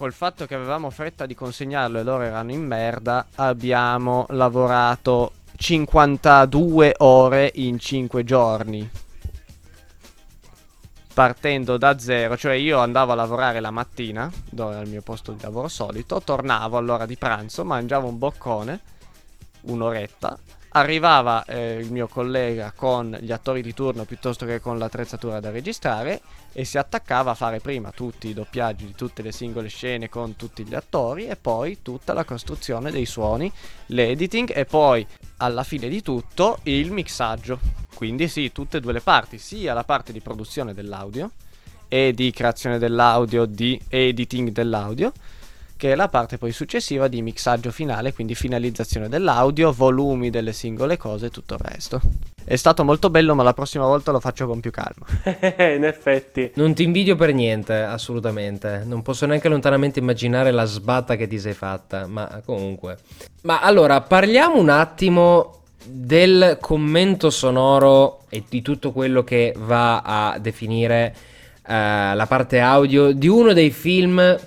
[0.00, 6.94] col fatto che avevamo fretta di consegnarlo e loro erano in merda, abbiamo lavorato 52
[7.00, 8.90] ore in 5 giorni.
[11.12, 15.32] Partendo da zero, cioè io andavo a lavorare la mattina, dove era il mio posto
[15.32, 18.80] di lavoro solito, tornavo all'ora di pranzo, mangiavo un boccone,
[19.64, 20.38] un'oretta,
[20.72, 25.50] arrivava eh, il mio collega con gli attori di turno piuttosto che con l'attrezzatura da
[25.50, 26.20] registrare
[26.52, 30.36] e si attaccava a fare prima tutti i doppiaggi di tutte le singole scene con
[30.36, 33.50] tutti gli attori e poi tutta la costruzione dei suoni,
[33.86, 35.06] l'editing e poi
[35.38, 37.58] alla fine di tutto il mixaggio.
[37.94, 41.32] Quindi sì, tutte e due le parti, sia la parte di produzione dell'audio
[41.88, 45.12] e di creazione dell'audio, di editing dell'audio,
[45.80, 50.98] che è la parte poi successiva di mixaggio finale, quindi finalizzazione dell'audio, volumi delle singole
[50.98, 52.02] cose e tutto il resto.
[52.44, 55.06] È stato molto bello, ma la prossima volta lo faccio con più calma.
[55.74, 56.50] In effetti.
[56.56, 58.82] Non ti invidio per niente, assolutamente.
[58.84, 62.98] Non posso neanche lontanamente immaginare la sbatta che ti sei fatta, ma comunque.
[63.44, 70.38] Ma allora, parliamo un attimo del commento sonoro e di tutto quello che va a
[70.38, 71.14] definire
[71.62, 74.38] uh, la parte audio di uno dei film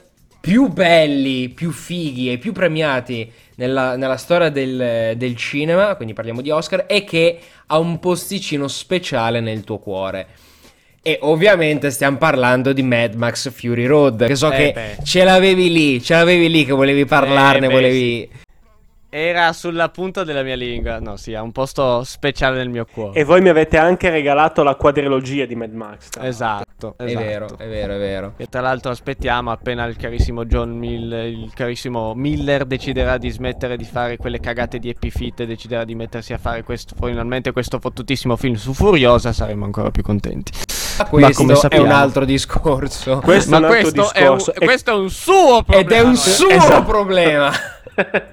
[0.43, 6.41] più belli, più fighi e più premiati nella, nella storia del, del, cinema, quindi parliamo
[6.41, 10.27] di Oscar, e che ha un posticino speciale nel tuo cuore.
[11.01, 15.05] E ovviamente stiamo parlando di Mad Max Fury Road, che so eh che beh.
[15.05, 18.29] ce l'avevi lì, ce l'avevi lì che volevi parlarne, eh beh, volevi...
[18.29, 18.42] Sì.
[19.15, 20.99] Era sulla punta della mia lingua.
[20.99, 23.19] No, sì, ha un posto speciale nel mio cuore.
[23.19, 26.09] E voi mi avete anche regalato la quadrilogia di Mad Max.
[26.19, 27.23] Esatto, È esatto.
[27.23, 28.33] vero, è vero, è vero.
[28.37, 33.77] E tra l'altro aspettiamo appena il carissimo John Miller, il carissimo Miller deciderà di smettere
[33.77, 37.77] di fare quelle cagate di Feet e deciderà di mettersi a fare questo, finalmente questo
[37.77, 40.53] fottutissimo film su Furiosa, saremo ancora più contenti.
[40.97, 43.19] Ma questo Ma è un altro discorso.
[43.23, 44.53] Questo Ma è un altro questo discorso.
[44.53, 44.65] È un, e...
[44.65, 45.79] questo è un suo problema.
[45.79, 46.83] Ed è un suo esatto.
[46.83, 47.51] problema.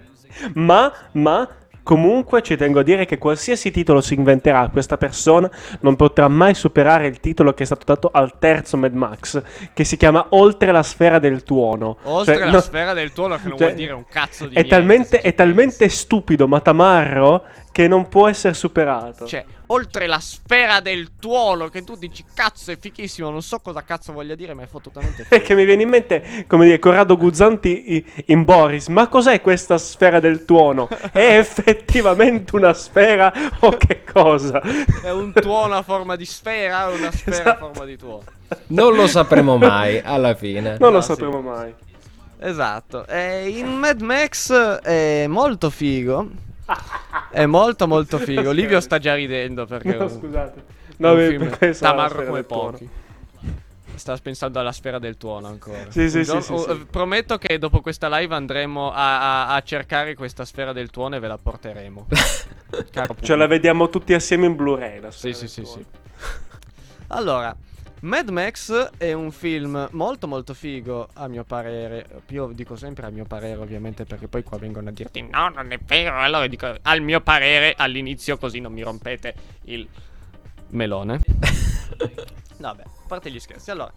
[0.55, 1.49] ma, ma
[1.83, 5.51] Comunque ci tengo a dire che qualsiasi titolo si inventerà questa persona
[5.81, 9.85] non potrà mai superare il titolo che è stato dato al terzo Mad Max, che
[9.85, 11.97] si chiama Oltre la sfera del tuono.
[12.05, 14.55] Oltre cioè, la no, sfera del tuono che non cioè, vuol dire un cazzo di
[14.55, 14.69] è niente.
[14.69, 19.27] Talmente, è talmente stupido, ma tamarro, che non può essere superato.
[19.27, 23.83] Cioè, oltre la sfera del tuono, che tu dici cazzo è fichissimo, non so cosa
[23.83, 25.43] cazzo voglia dire, ma è fottutamente figo.
[25.45, 30.21] che mi viene in mente, come dire, Corrado Guzzanti in Boris, ma cos'è questa sfera
[30.21, 30.89] del tuono?
[31.13, 34.61] è effettivamente una sfera o che cosa?
[35.03, 37.51] È un tuono a forma di sfera o una sfera esatto.
[37.51, 38.25] a forma di tuono?
[38.69, 40.77] Non lo sapremo mai, alla fine.
[40.79, 41.47] Non no, lo sapremo sì.
[41.47, 41.75] mai.
[42.41, 43.07] Esatto.
[43.07, 46.49] E in Mad Max è molto figo
[47.31, 48.51] è molto molto figo.
[48.51, 49.95] Livio sta già ridendo perché...
[49.97, 50.65] No, scusate.
[50.99, 52.89] No, film tamarro come pochi.
[53.95, 55.91] Sta pensando alla sfera del tuono ancora.
[55.91, 56.87] Sì, sì, giorno- sì, oh, sì.
[56.91, 61.19] Prometto che dopo questa live andremo a, a- a cercare questa sfera del tuono e
[61.19, 62.07] ve la porteremo.
[62.91, 65.01] Caro Ce la vediamo tutti assieme in Blu-ray.
[65.01, 65.85] la Sì, sì, sì, sì.
[67.09, 67.55] Allora,
[68.03, 72.23] Mad Max è un film molto molto figo a mio parere.
[72.29, 75.71] Io dico sempre a mio parere ovviamente perché poi qua vengono a dirti no, non
[75.71, 76.19] è vero.
[76.19, 79.35] Allora dico al mio parere all'inizio così non mi rompete
[79.65, 79.87] il
[80.69, 81.21] melone.
[82.57, 83.71] Vabbè, a parte gli scherzi.
[83.71, 83.93] Allora,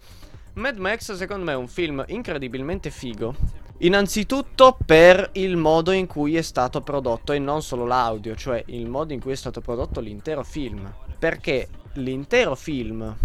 [0.54, 3.34] Mad Max secondo me è un film incredibilmente figo.
[3.78, 8.86] Innanzitutto per il modo in cui è stato prodotto e non solo l'audio, cioè il
[8.86, 10.92] modo in cui è stato prodotto l'intero film.
[11.18, 13.16] Perché l'intero film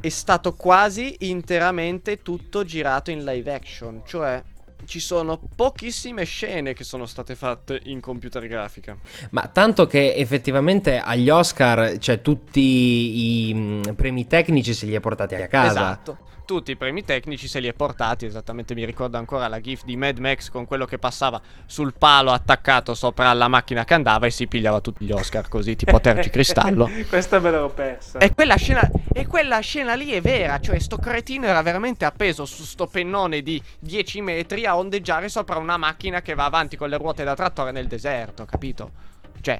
[0.00, 4.42] è stato quasi interamente tutto girato in live action, cioè
[4.84, 8.96] ci sono pochissime scene che sono state fatte in computer grafica.
[9.30, 15.00] Ma tanto che effettivamente agli Oscar, cioè tutti i mm, premi tecnici se li ha
[15.00, 15.70] portati a casa.
[15.70, 16.18] Esatto.
[16.46, 19.96] Tutti i premi tecnici se li è portati, esattamente mi ricordo ancora la gif di
[19.96, 24.30] Mad Max con quello che passava sul palo attaccato sopra la macchina che andava e
[24.30, 26.88] si pigliava tutti gli Oscar così, tipo Terci Cristallo.
[27.08, 28.20] Questa me l'ero persa.
[28.20, 32.44] E quella, scena, e quella scena lì è vera, cioè sto cretino era veramente appeso
[32.44, 36.88] su sto pennone di 10 metri a ondeggiare sopra una macchina che va avanti con
[36.88, 38.92] le ruote da trattore nel deserto, capito?
[39.40, 39.58] Cioè,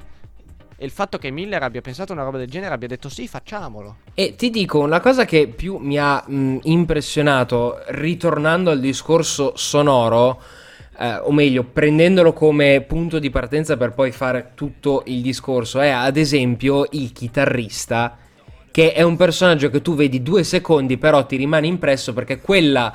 [0.79, 3.97] e il fatto che Miller abbia pensato una roba del genere abbia detto sì, facciamolo.
[4.15, 10.41] E ti dico, una cosa che più mi ha mh, impressionato, ritornando al discorso sonoro,
[10.99, 15.89] eh, o meglio, prendendolo come punto di partenza per poi fare tutto il discorso, è
[15.89, 18.19] ad esempio il chitarrista,
[18.71, 22.93] che è un personaggio che tu vedi due secondi, però ti rimane impresso perché quella,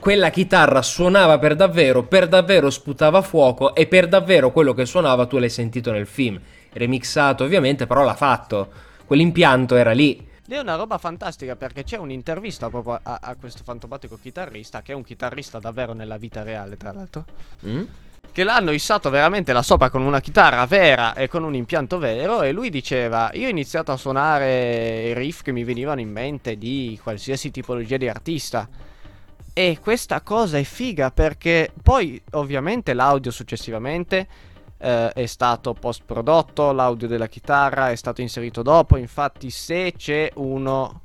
[0.00, 5.26] quella chitarra suonava per davvero, per davvero sputava fuoco e per davvero quello che suonava
[5.26, 6.40] tu l'hai sentito nel film.
[6.72, 8.70] Remixato ovviamente, però l'ha fatto.
[9.04, 10.30] Quell'impianto era lì.
[10.44, 14.92] Ed è una roba fantastica perché c'è un'intervista proprio a, a questo fantomatico chitarrista, che
[14.92, 17.24] è un chitarrista davvero nella vita reale, tra l'altro.
[17.66, 17.82] Mm?
[18.30, 22.42] Che l'hanno issato veramente là sopra con una chitarra vera e con un impianto vero.
[22.42, 26.56] E lui diceva: Io ho iniziato a suonare i riff che mi venivano in mente
[26.56, 28.68] di qualsiasi tipologia di artista.
[29.54, 34.26] E questa cosa è figa perché poi, ovviamente, l'audio successivamente
[34.82, 38.96] eh, è stato post prodotto, l'audio della chitarra è stato inserito dopo.
[38.96, 41.00] Infatti, se c'è uno.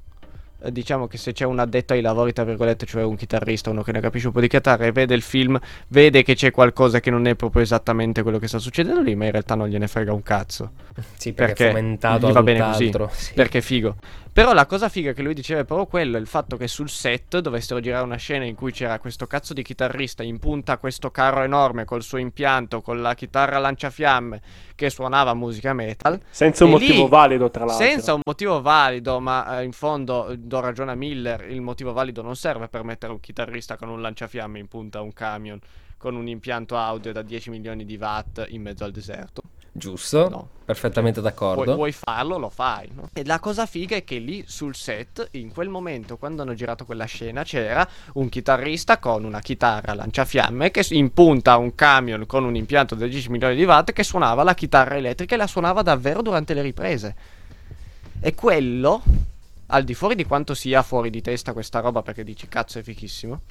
[0.61, 3.83] eh, Diciamo che se c'è un addetto ai lavori, tra virgolette, cioè un chitarrista, uno
[3.83, 5.59] che ne capisce un po' di chitarra e vede il film,
[5.89, 9.25] vede che c'è qualcosa che non è proprio esattamente quello che sta succedendo lì, ma
[9.25, 10.71] in realtà non gliene frega un cazzo.
[11.15, 12.91] Sì, perché, Perché è fomentato gli va bene così.
[13.11, 13.33] Sì.
[13.33, 13.95] Perché è figo.
[14.37, 17.39] Però la cosa figa che lui diceva è proprio quello, il fatto che sul set
[17.39, 21.09] dovessero girare una scena in cui c'era questo cazzo di chitarrista in punta a questo
[21.09, 24.39] carro enorme col suo impianto, con la chitarra lanciafiamme
[24.75, 26.21] che suonava musica metal.
[26.29, 27.83] Senza un E motivo lì, valido, tra l'altro.
[27.83, 32.21] Senza un motivo valido, ma eh, in fondo do ragione a Miller, il motivo valido
[32.21, 35.59] non serve per mettere un chitarrista con un lanciafiamme in punta a un camion
[35.97, 39.41] con un impianto audio da 10 milioni di watt in mezzo al deserto.
[39.77, 40.27] Giusto?
[40.27, 40.49] No.
[40.65, 41.63] Perfettamente d'accordo.
[41.63, 42.89] Vuoi, vuoi farlo, lo fai.
[42.93, 43.09] no?
[43.13, 46.83] E la cosa figa è che lì sul set, in quel momento, quando hanno girato
[46.83, 51.75] quella scena, c'era un chitarrista con una chitarra lanciafiamme che s- in punta a un
[51.75, 55.37] camion con un impianto da 10 milioni di watt che suonava la chitarra elettrica e
[55.37, 57.15] la suonava davvero durante le riprese.
[58.19, 59.03] E quello,
[59.67, 62.81] al di fuori di quanto sia fuori di testa questa roba, perché dici cazzo è
[62.81, 63.41] fichissimo,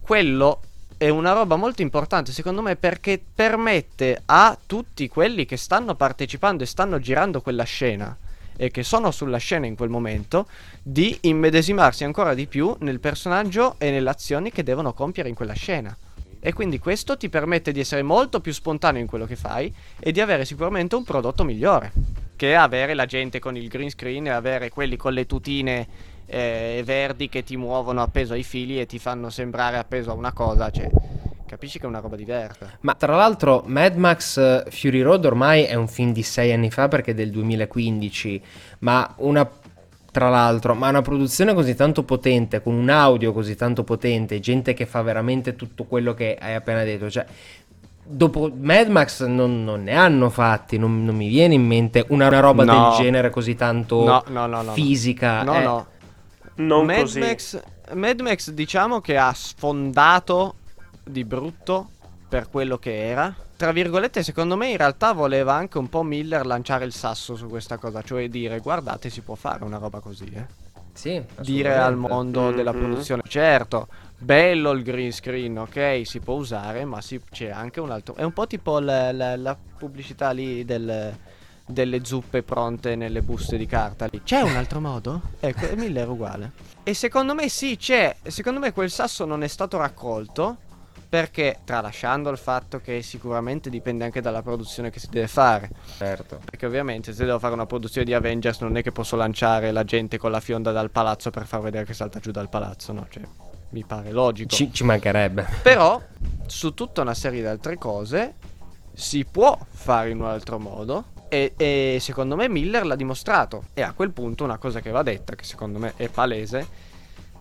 [0.00, 0.60] quello
[1.02, 6.62] è una roba molto importante secondo me perché permette a tutti quelli che stanno partecipando
[6.62, 8.16] e stanno girando quella scena
[8.56, 10.46] e che sono sulla scena in quel momento
[10.80, 15.54] di immedesimarsi ancora di più nel personaggio e nelle azioni che devono compiere in quella
[15.54, 15.96] scena.
[16.38, 20.12] E quindi questo ti permette di essere molto più spontaneo in quello che fai e
[20.12, 21.90] di avere sicuramente un prodotto migliore.
[22.36, 25.88] Che avere la gente con il green screen e avere quelli con le tutine
[26.32, 30.32] eh, verdi che ti muovono appeso ai fili e ti fanno sembrare appeso a una
[30.32, 30.70] cosa.
[30.70, 30.90] Cioè,
[31.46, 32.70] capisci che è una roba diversa.
[32.80, 36.70] Ma tra l'altro Mad Max eh, Fury Road ormai è un film di sei anni
[36.70, 38.42] fa perché è del 2015,
[38.80, 39.48] ma una
[40.10, 44.74] tra l'altro, ma una produzione così tanto potente, con un audio così tanto potente, gente
[44.74, 47.24] che fa veramente tutto quello che hai appena detto, cioè
[48.04, 52.28] dopo Mad Max non, non ne hanno fatti, non, non mi viene in mente una,
[52.40, 52.90] roba No.
[52.90, 54.72] del genere così tanto no, no.
[54.72, 55.42] fisica.
[55.42, 55.62] No, eh.
[55.62, 55.86] no.
[56.56, 57.18] Non Mad così.
[57.20, 57.62] Max,
[57.94, 60.54] Mad Max diciamo che ha sfondato
[61.04, 61.90] di brutto
[62.28, 63.34] per quello che era.
[63.56, 67.46] Tra virgolette, secondo me in realtà voleva anche un po' Miller lanciare il sasso su
[67.48, 70.46] questa cosa, cioè dire guardate si può fare una roba così, eh.
[70.94, 72.78] Sì, Dire al mondo della Mhm.
[72.78, 77.90] produzione, certo, bello il green screen, ok, si può usare, ma si- c'è anche un
[77.90, 78.14] altro...
[78.14, 81.16] È un po' tipo la, la- la pubblicità lì del,
[81.72, 84.22] delle zuppe pronte nelle buste di carta lì.
[84.22, 85.20] C'è un altro modo?
[85.40, 86.52] Ecco, Miller è uguale.
[86.82, 88.16] E secondo me sì, c'è.
[88.22, 90.56] Secondo me quel sasso non è stato raccolto.
[91.12, 95.68] Perché, tralasciando il fatto che sicuramente dipende anche dalla produzione che si deve fare.
[95.98, 96.40] Certo.
[96.42, 99.84] Perché ovviamente se devo fare una produzione di Avengers non è che posso lanciare la
[99.84, 103.06] gente con la fionda dal palazzo per far vedere che salta giù dal palazzo, no?
[103.10, 103.22] Cioè,
[103.72, 104.48] mi pare logico.
[104.48, 105.46] Ci, ci mancherebbe.
[105.62, 106.00] Però,
[106.46, 108.36] su tutta una serie di altre cose,
[108.94, 111.04] si può fare in un altro modo.
[111.32, 113.68] E, e secondo me Miller l'ha dimostrato.
[113.72, 116.66] E a quel punto una cosa che va detta, che secondo me è palese,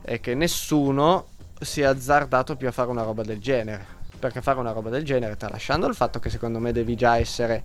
[0.02, 1.28] è che nessuno
[1.60, 3.86] si è azzardato più a fare una roba del genere.
[4.18, 7.64] Perché fare una roba del genere, tralasciando il fatto che secondo me devi già essere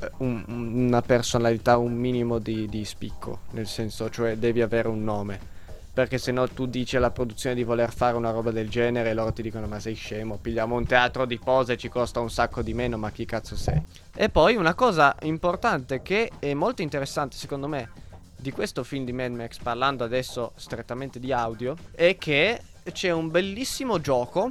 [0.00, 5.04] eh, un- una personalità, un minimo di, di spicco, nel senso, cioè devi avere un
[5.04, 5.54] nome.
[5.96, 9.14] Perché se no tu dici alla produzione di voler fare una roba del genere e
[9.14, 12.60] loro ti dicono ma sei scemo, pigliamo un teatro di pose ci costa un sacco
[12.60, 13.80] di meno, ma chi cazzo sei?
[14.14, 17.88] E poi una cosa importante che è molto interessante secondo me
[18.36, 22.60] di questo film di Mad Max, parlando adesso strettamente di audio, è che
[22.92, 24.50] c'è un bellissimo gioco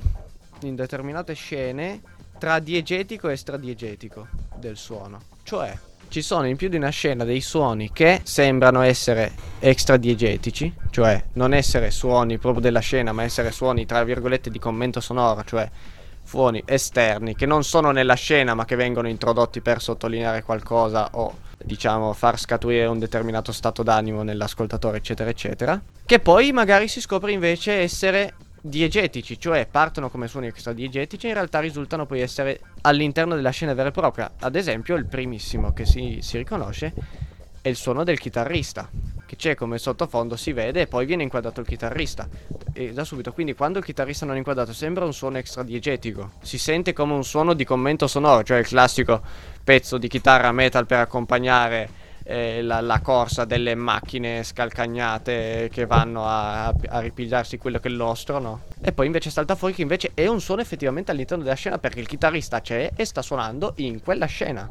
[0.62, 2.02] in determinate scene
[2.40, 5.20] tra diegetico e extradiegetico del suono.
[5.44, 5.78] Cioè,
[6.10, 11.54] ci sono in più di una scena dei suoni che sembrano essere extradiegetici, cioè non
[11.54, 15.70] essere suoni proprio della scena, ma essere suoni tra virgolette di commento sonoro, cioè
[16.26, 21.38] suoni esterni che non sono nella scena ma che vengono introdotti per sottolineare qualcosa o
[21.64, 27.32] diciamo far scaturire un determinato stato d'animo nell'ascoltatore eccetera eccetera che poi magari si scopre
[27.32, 28.34] invece essere
[28.68, 33.74] diegetici cioè partono come suoni extradiegetici e in realtà risultano poi essere all'interno della scena
[33.74, 34.32] vera e propria.
[34.40, 36.94] Ad esempio il primissimo che si, si riconosce
[37.62, 38.90] è il suono del chitarrista
[39.26, 42.28] che c'è come sottofondo si vede e poi viene inquadrato il chitarrista.
[42.74, 46.32] E da subito quindi quando il chitarrista non è inquadrato sembra un suono extradiegetico.
[46.42, 49.22] Si sente come un suono di commento sonoro cioè il classico
[49.64, 56.26] pezzo di chitarra metal per accompagnare eh, la, la corsa delle macchine scalcagnate che vanno
[56.26, 58.62] a, a ripigliarsi quello che è il nostro no?
[58.82, 62.00] e poi invece salta fuori che invece è un suono effettivamente all'interno della scena perché
[62.00, 64.68] il chitarrista c'è e sta suonando in quella scena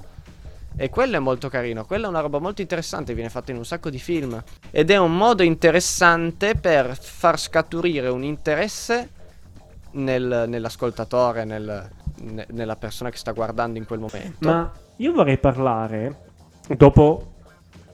[0.77, 3.65] e quello è molto carino, quella è una roba molto interessante, viene fatta in un
[3.65, 4.43] sacco di film.
[4.73, 9.09] Ed è un modo interessante per far scaturire un interesse
[9.93, 11.89] nel- nell'ascoltatore, nel-
[12.23, 14.49] ne- nella persona che sta guardando in quel momento.
[14.49, 16.23] Ma io vorrei parlare,
[16.67, 17.34] dopo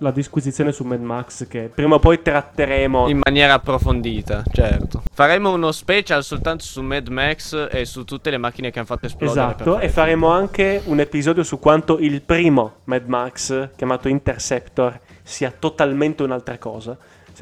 [0.00, 3.08] la disquisizione su Mad Max, che prima o poi tratteremo.
[3.08, 5.02] In maniera approfondita, certo.
[5.12, 9.06] Faremo uno special soltanto su Mad Max e su tutte le macchine che hanno fatto
[9.06, 9.40] esplodere.
[9.40, 14.98] Esatto, fare e faremo anche un episodio su quanto il primo Mad Max, chiamato Interceptor,
[15.22, 16.96] sia totalmente un'altra cosa.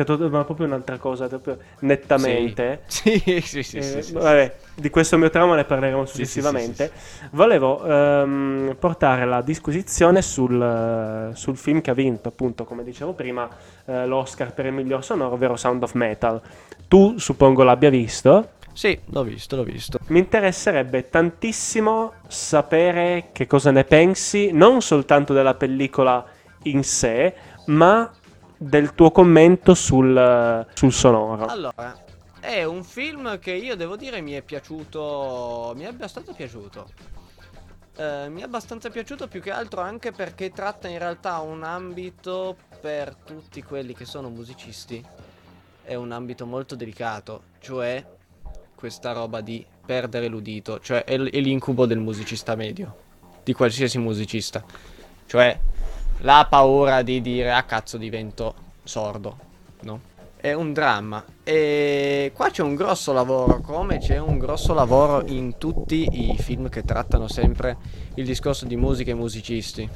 [0.05, 2.83] To- ma proprio un'altra cosa, proprio nettamente.
[2.87, 4.13] Sì, sì, sì, sì, Eh, sì, sì.
[4.13, 6.91] vabbè, di questo mio trauma ne parleremo successivamente.
[7.33, 13.13] Volevo ehm, portare la disquisizione sul, eh, sul film che ha vinto, appunto, come dicevo
[13.13, 13.49] prima,
[13.87, 16.41] eh, l'Oscar per il miglior sonoro, ovvero Sound of Metal.
[16.89, 18.51] Tu suppongo l'abbia visto.
[18.73, 19.99] Sì, l'ho visto, l'ho visto.
[20.09, 26.25] Mi interesserebbe tantissimo sapere che cosa ne pensi, non soltanto della pellicola
[26.65, 27.35] in sé,
[27.67, 28.09] ma
[28.59, 31.47] del tuo commento sul, sul sonoro.
[31.47, 32.05] Allora,
[32.41, 35.73] è un film che io devo dire mi è piaciuto.
[35.77, 36.91] Mi è abbastanza piaciuto.
[37.97, 42.57] Eh, mi è abbastanza piaciuto più che altro anche perché tratta in realtà un ambito
[42.81, 45.05] per tutti quelli che sono musicisti.
[45.83, 48.05] È un ambito molto delicato, cioè
[48.75, 52.97] questa roba di perdere l'udito, cioè è, l- è l'incubo del musicista medio,
[53.43, 54.63] di qualsiasi musicista.
[55.27, 55.59] Cioè
[56.23, 59.37] la paura di dire ah cazzo divento sordo,
[59.83, 60.01] no?
[60.41, 65.59] È un dramma e qua c'è un grosso lavoro, come c'è un grosso lavoro in
[65.59, 67.77] tutti i film che trattano sempre
[68.15, 69.89] il discorso di musica e musicisti.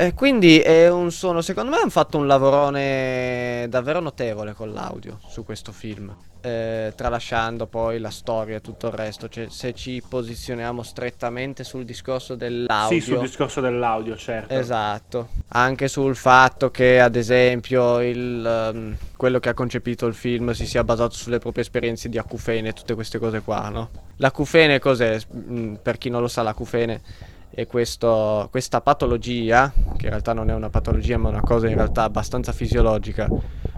[0.00, 5.18] E quindi è un suono, secondo me hanno fatto un lavorone davvero notevole con l'audio
[5.28, 6.10] su questo film.
[6.40, 11.84] Eh, tralasciando poi la storia e tutto il resto, cioè se ci posizioniamo strettamente sul
[11.84, 12.98] discorso dell'audio.
[12.98, 14.54] Sì, sul discorso dell'audio, certo.
[14.54, 20.52] Esatto, anche sul fatto che ad esempio il, ehm, quello che ha concepito il film
[20.52, 23.90] si sia basato sulle proprie esperienze di acufene e tutte queste cose qua, no?
[24.16, 25.18] L'acufene cos'è?
[25.36, 27.02] Mm, Per chi non lo sa, l'acufene
[27.50, 31.74] è questo- questa patologia, che in realtà non è una patologia ma una cosa in
[31.74, 33.28] realtà abbastanza fisiologica,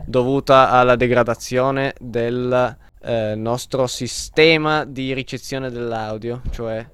[0.05, 6.87] dovuta alla degradazione del eh, nostro sistema di ricezione dell'audio, cioè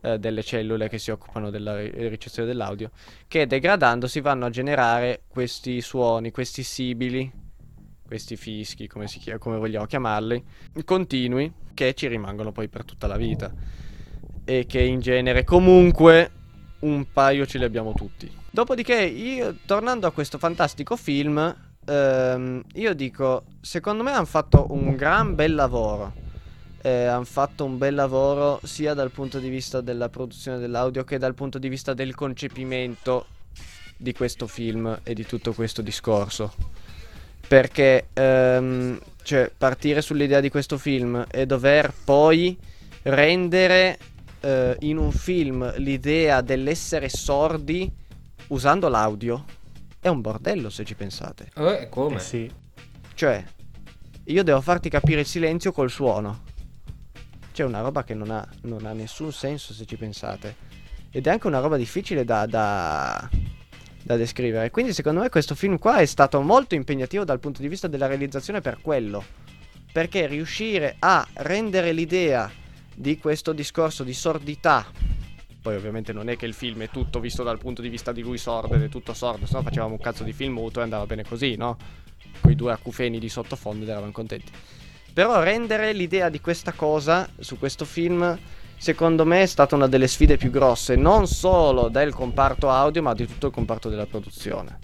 [0.00, 2.90] eh, delle cellule che si occupano della ri- ricezione dell'audio,
[3.28, 7.30] che degradandosi vanno a generare questi suoni, questi sibili,
[8.06, 10.42] questi fischi, come, si chia- come vogliamo chiamarli,
[10.84, 13.52] continui, che ci rimangono poi per tutta la vita.
[14.50, 16.28] E che in genere comunque
[16.80, 18.28] un paio ce li abbiamo tutti.
[18.50, 21.54] Dopodiché, io, tornando a questo fantastico film,
[21.86, 26.12] ehm, io dico, secondo me hanno fatto un gran bel lavoro.
[26.82, 31.16] Eh, hanno fatto un bel lavoro sia dal punto di vista della produzione dell'audio che
[31.18, 33.26] dal punto di vista del concepimento
[33.96, 36.52] di questo film e di tutto questo discorso.
[37.46, 42.58] Perché ehm, cioè, partire sull'idea di questo film e dover poi
[43.02, 43.98] rendere
[44.40, 47.90] eh, in un film l'idea dell'essere sordi
[48.48, 49.44] usando l'audio
[50.00, 51.50] è un bordello se ci pensate.
[51.54, 52.16] Eh, come?
[52.16, 52.50] Eh sì.
[53.14, 53.44] Cioè,
[54.24, 56.44] io devo farti capire il silenzio col suono.
[57.52, 60.68] C'è una roba che non ha, non ha nessun senso se ci pensate.
[61.10, 63.28] Ed è anche una roba difficile da, da,
[64.02, 64.70] da descrivere.
[64.70, 68.06] Quindi secondo me questo film qua è stato molto impegnativo dal punto di vista della
[68.06, 69.22] realizzazione per quello.
[69.92, 72.50] Perché riuscire a rendere l'idea
[73.00, 74.84] di questo discorso di sordità
[75.62, 78.22] poi ovviamente non è che il film è tutto visto dal punto di vista di
[78.22, 80.84] lui sordo ed è tutto sordo, se no facevamo un cazzo di film muto e
[80.84, 81.76] andava bene così, no?
[82.40, 84.50] Quei due acufeni di sottofondo ed eravamo contenti.
[85.12, 88.38] Però rendere l'idea di questa cosa su questo film,
[88.78, 93.12] secondo me, è stata una delle sfide più grosse, non solo del comparto audio, ma
[93.12, 94.78] di tutto il comparto della produzione.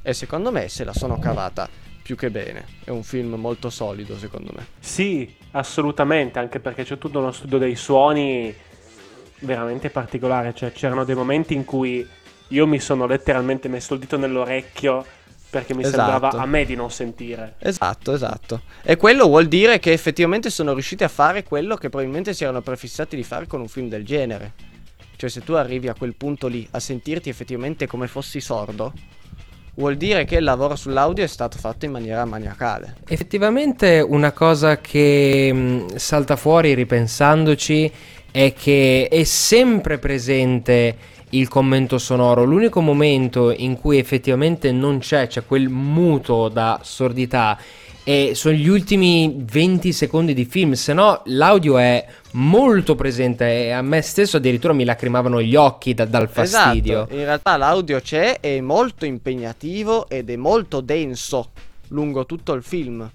[0.00, 1.68] E secondo me se la sono cavata
[2.02, 2.64] più che bene.
[2.84, 4.66] È un film molto solido, secondo me.
[4.80, 8.54] Sì, assolutamente, anche perché c'è tutto uno studio dei suoni
[9.40, 12.06] veramente particolare, cioè c'erano dei momenti in cui
[12.48, 15.04] io mi sono letteralmente messo il dito nell'orecchio
[15.50, 16.10] perché mi Esatto.
[16.10, 17.56] sembrava a me di non sentire.
[17.58, 18.62] Esatto, esatto.
[18.82, 22.62] E quello vuol dire che effettivamente sono riusciti a fare quello che probabilmente si erano
[22.62, 24.52] prefissati di fare con un film del genere.
[25.16, 28.92] Cioè, se tu arrivi a quel punto lì a sentirti effettivamente come fossi sordo,
[29.74, 32.96] vuol dire che il lavoro sull'audio è stato fatto in maniera maniacale.
[33.06, 37.90] Effettivamente una cosa che mh, salta fuori ripensandoci
[38.30, 40.96] è che è sempre presente
[41.30, 42.44] il commento sonoro.
[42.44, 47.58] L'unico momento in cui effettivamente non c'è, c'è quel muto da sordità
[48.04, 53.70] e sono gli ultimi 20 secondi di film, se no l'audio è molto presente e
[53.70, 57.02] a me stesso addirittura mi lacrimavano gli occhi da- dal fastidio.
[57.02, 57.14] Esatto.
[57.14, 61.50] In realtà l'audio c'è, è molto impegnativo ed è molto denso
[61.88, 63.08] lungo tutto il film.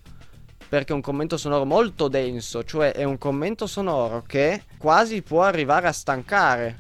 [0.69, 5.43] Perché è un commento sonoro molto denso, cioè è un commento sonoro che quasi può
[5.43, 6.79] arrivare a stancare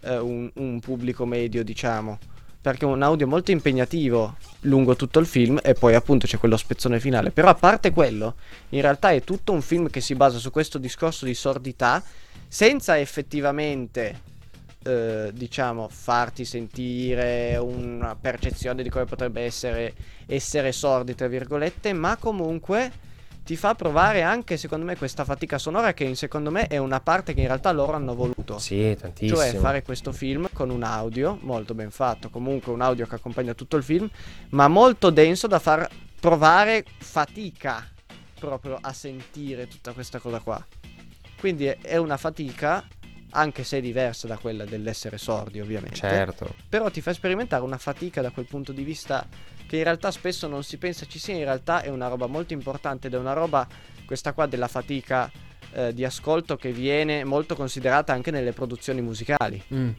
[0.00, 2.18] eh, un, un pubblico medio, diciamo.
[2.64, 6.56] Perché è un audio molto impegnativo lungo tutto il film e poi appunto c'è quello
[6.56, 7.30] spezzone finale.
[7.30, 8.36] Però a parte quello,
[8.70, 12.02] in realtà è tutto un film che si basa su questo discorso di sordità
[12.48, 14.18] senza effettivamente
[14.82, 19.92] eh, diciamo farti sentire una percezione di come potrebbe essere
[20.24, 22.90] essere sordi tra virgolette ma comunque
[23.44, 27.00] ti fa provare anche secondo me questa fatica sonora che in- secondo me è una
[27.00, 29.36] parte che in realtà loro hanno voluto Sì, tantissimo.
[29.38, 33.52] cioè fare questo film con un audio molto ben fatto, comunque un audio che accompagna
[33.52, 34.08] tutto il film,
[34.50, 35.86] ma molto denso da far
[36.18, 37.86] provare fatica
[38.40, 40.66] proprio a sentire tutta questa cosa qua.
[41.38, 42.82] Quindi è- è una fatica,
[43.32, 46.54] anche se è diversa da quella dell'essere sordi ovviamente, Certo.
[46.68, 49.26] però ti fa sperimentare una fatica da quel punto di vista
[49.74, 52.52] che in realtà spesso non si pensa ci sia, in realtà è una roba molto
[52.52, 53.66] importante ed è una roba,
[54.06, 55.30] questa qua della fatica
[55.72, 59.90] eh, di ascolto che viene molto considerata anche nelle produzioni musicali, Mm.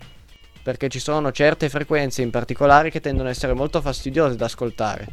[0.64, 5.08] perché ci sono certe frequenze in particolare che tendono ad essere molto fastidiose da ascoltare,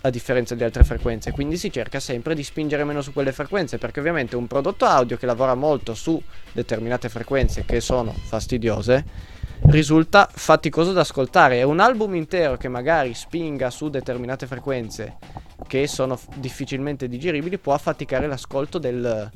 [0.00, 3.76] a differenza di altre frequenze, quindi si cerca sempre di spingere meno su quelle frequenze,
[3.76, 6.20] perché ovviamente un prodotto audio che lavora molto su
[6.52, 13.14] determinate frequenze che sono fastidiose risulta faticoso da ascoltare e un album intero che magari
[13.14, 15.16] spinga su determinate frequenze
[15.66, 19.30] che sono f- difficilmente digeribili può affaticare l'ascolto del,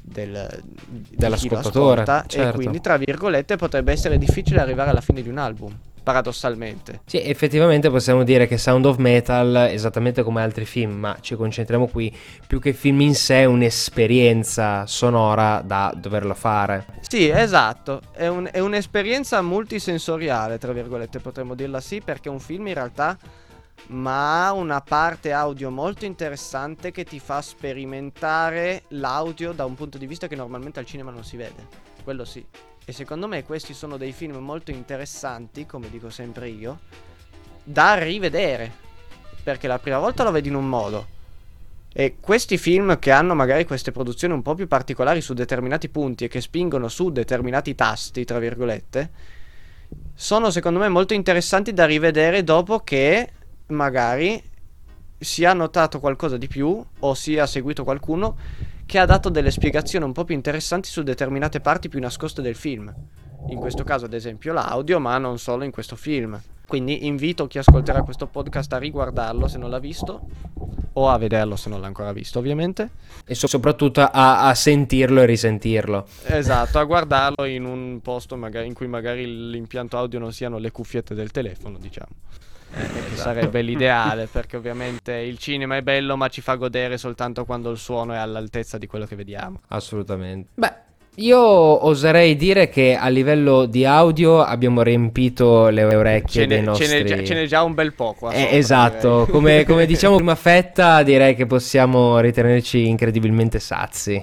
[0.00, 0.62] del
[1.10, 2.50] Dell'ascoltatore, ascolta, certo.
[2.50, 7.20] e quindi tra virgolette potrebbe essere difficile arrivare alla fine di un album paradossalmente Sì,
[7.20, 12.14] effettivamente possiamo dire che Sound of Metal, esattamente come altri film, ma ci concentriamo qui,
[12.46, 16.84] più che film in sé, è un'esperienza sonora da doverlo fare.
[17.00, 22.40] Sì, esatto, è, un- è un'esperienza multisensoriale, tra virgolette, potremmo dirla sì, perché è un
[22.40, 23.18] film in realtà
[23.86, 29.98] ma ha una parte audio molto interessante che ti fa sperimentare l'audio da un punto
[29.98, 31.66] di vista che normalmente al cinema non si vede.
[32.02, 32.44] Quello sì.
[32.86, 36.80] E secondo me questi sono dei film molto interessanti, come dico sempre io,
[37.62, 38.82] da rivedere.
[39.42, 41.06] Perché la prima volta lo vedi in un modo.
[41.92, 46.24] E questi film che hanno magari queste produzioni un po' più particolari su determinati punti
[46.24, 49.10] e che spingono su determinati tasti, tra virgolette,
[50.14, 53.30] sono secondo me molto interessanti da rivedere dopo che
[53.68, 54.42] magari
[55.18, 58.36] si è notato qualcosa di più o si è seguito qualcuno
[58.86, 62.54] che ha dato delle spiegazioni un po' più interessanti su determinate parti più nascoste del
[62.54, 62.92] film.
[63.48, 66.40] In questo caso, ad esempio, l'audio, ma non solo in questo film.
[66.74, 70.26] Quindi invito chi ascolterà questo podcast a riguardarlo se non l'ha visto
[70.94, 72.90] o a vederlo se non l'ha ancora visto ovviamente.
[73.24, 76.04] E so- soprattutto a, a sentirlo e risentirlo.
[76.24, 80.72] Esatto, a guardarlo in un posto magari, in cui magari l'impianto audio non siano le
[80.72, 82.10] cuffiette del telefono, diciamo.
[82.72, 87.44] Eh, che sarebbe l'ideale perché ovviamente il cinema è bello ma ci fa godere soltanto
[87.44, 89.60] quando il suono è all'altezza di quello che vediamo.
[89.68, 90.48] Assolutamente.
[90.54, 90.74] Beh,
[91.16, 96.64] io oserei dire che a livello di audio abbiamo riempito le orecchie Ce dei n'è,
[96.64, 96.86] nostri...
[96.86, 98.28] ce n'è già, ce n'è già un bel poco.
[98.28, 104.20] a Eh, sopra, esatto, come, come diciamo prima fetta direi che possiamo ritenerci incredibilmente sazi.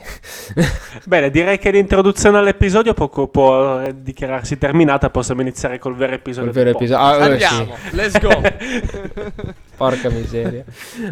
[1.06, 5.10] Bene, direi che l'introduzione all'episodio può, può eh, dichiararsi terminata.
[5.10, 6.52] Possiamo iniziare col vero episodio.
[6.52, 7.06] Col vero episodio.
[7.06, 7.96] Ah, eh, Andiamo, sì.
[7.96, 9.54] let's go.
[9.82, 10.64] Porca miseria.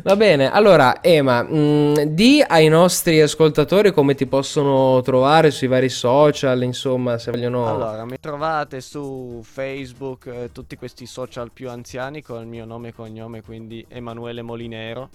[0.03, 5.89] Va bene, allora Ema, mh, di ai nostri ascoltatori come ti possono trovare sui vari
[5.89, 7.67] social, insomma, se vogliono...
[7.67, 12.89] Allora, mi trovate su Facebook, eh, tutti questi social più anziani con il mio nome
[12.89, 15.09] e cognome, quindi Emanuele Molinero.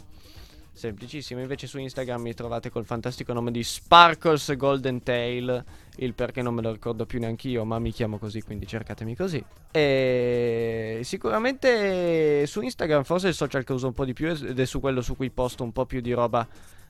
[0.72, 5.64] Semplicissimo, invece su Instagram mi trovate col fantastico nome di Sparkles Golden Tail,
[5.96, 9.14] il perché non me lo ricordo più neanche io, ma mi chiamo così, quindi cercatemi
[9.14, 9.42] così.
[9.70, 14.58] E sicuramente su Instagram forse è il social che uso un po' di più ed
[14.58, 16.46] è su quello su cui posto un po' più di roba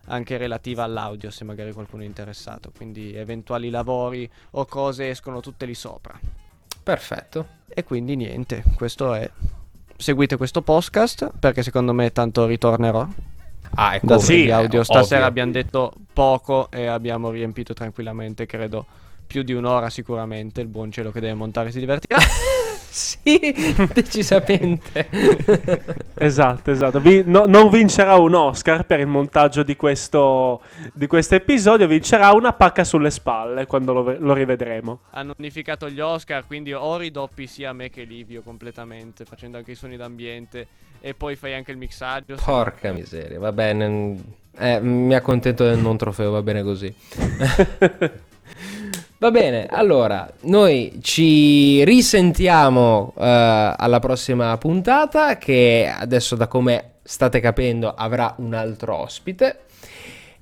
[0.06, 5.66] anche relativa all'audio, se magari qualcuno è interessato, quindi eventuali lavori o cose escono tutte
[5.66, 6.18] lì sopra.
[6.82, 7.48] Perfetto.
[7.68, 9.30] E quindi niente, questo è.
[9.96, 13.08] Seguite questo podcast perché secondo me tanto ritornerò.
[13.76, 14.18] Ah, ecco.
[14.18, 15.28] Sì, di audio eh, stasera ovvio.
[15.28, 18.86] abbiamo detto poco e abbiamo riempito tranquillamente, credo
[19.26, 20.60] più di un'ora sicuramente.
[20.60, 22.18] Il buon cielo che deve montare si divertirà.
[22.94, 23.52] Sì,
[23.92, 25.08] decisamente.
[26.16, 27.00] Esatto, esatto.
[27.00, 32.30] Vi- no- non vincerà un Oscar per il montaggio di questo, di questo episodio, vincerà
[32.32, 35.00] una pacca sulle spalle quando lo, lo rivedremo.
[35.10, 39.74] Hanno unificato gli Oscar, quindi o ridoppi sia me che Livio completamente, facendo anche i
[39.74, 40.68] suoni d'ambiente
[41.00, 42.36] e poi fai anche il mixaggio.
[42.42, 44.16] Porca miseria, va bene.
[44.56, 46.94] Eh, mi accontento del non trofeo, va bene così.
[49.24, 57.40] Va bene, allora noi ci risentiamo eh, alla prossima puntata che adesso da come state
[57.40, 59.60] capendo avrà un altro ospite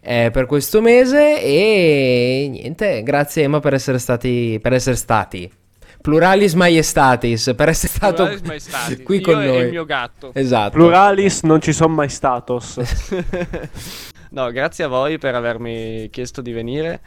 [0.01, 5.49] eh, per questo mese e niente, grazie Emma per essere stati per essere stati
[6.01, 8.29] pluralis maiestatis per essere stato
[9.05, 9.59] qui Io con e noi.
[9.59, 10.33] il mio gatto.
[10.35, 10.73] Esatto.
[10.73, 12.81] Pluralis non ci sono mai status.
[14.33, 17.01] No, grazie a voi per avermi chiesto di venire.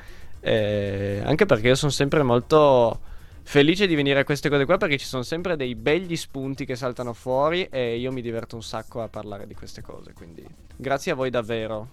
[0.46, 3.00] Eh, anche perché io sono sempre molto
[3.42, 6.76] felice di venire a queste cose qua perché ci sono sempre dei begli spunti che
[6.76, 10.14] saltano fuori e io mi diverto un sacco a parlare di queste cose.
[10.14, 11.88] Quindi grazie a voi davvero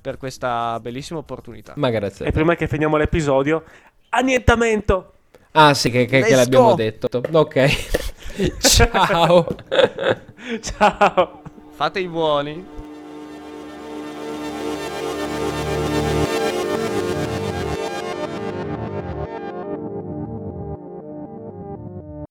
[0.00, 1.74] per questa bellissima opportunità.
[1.76, 2.26] Ma grazie.
[2.26, 3.62] e prima che finiamo l'episodio,
[4.08, 5.12] annientamento!
[5.52, 7.08] Ah sì, che, che- che l'abbiamo detto.
[7.30, 8.58] Ok.
[8.58, 9.46] Ciao.
[10.60, 11.42] Ciao!
[11.70, 12.76] Fate i buoni.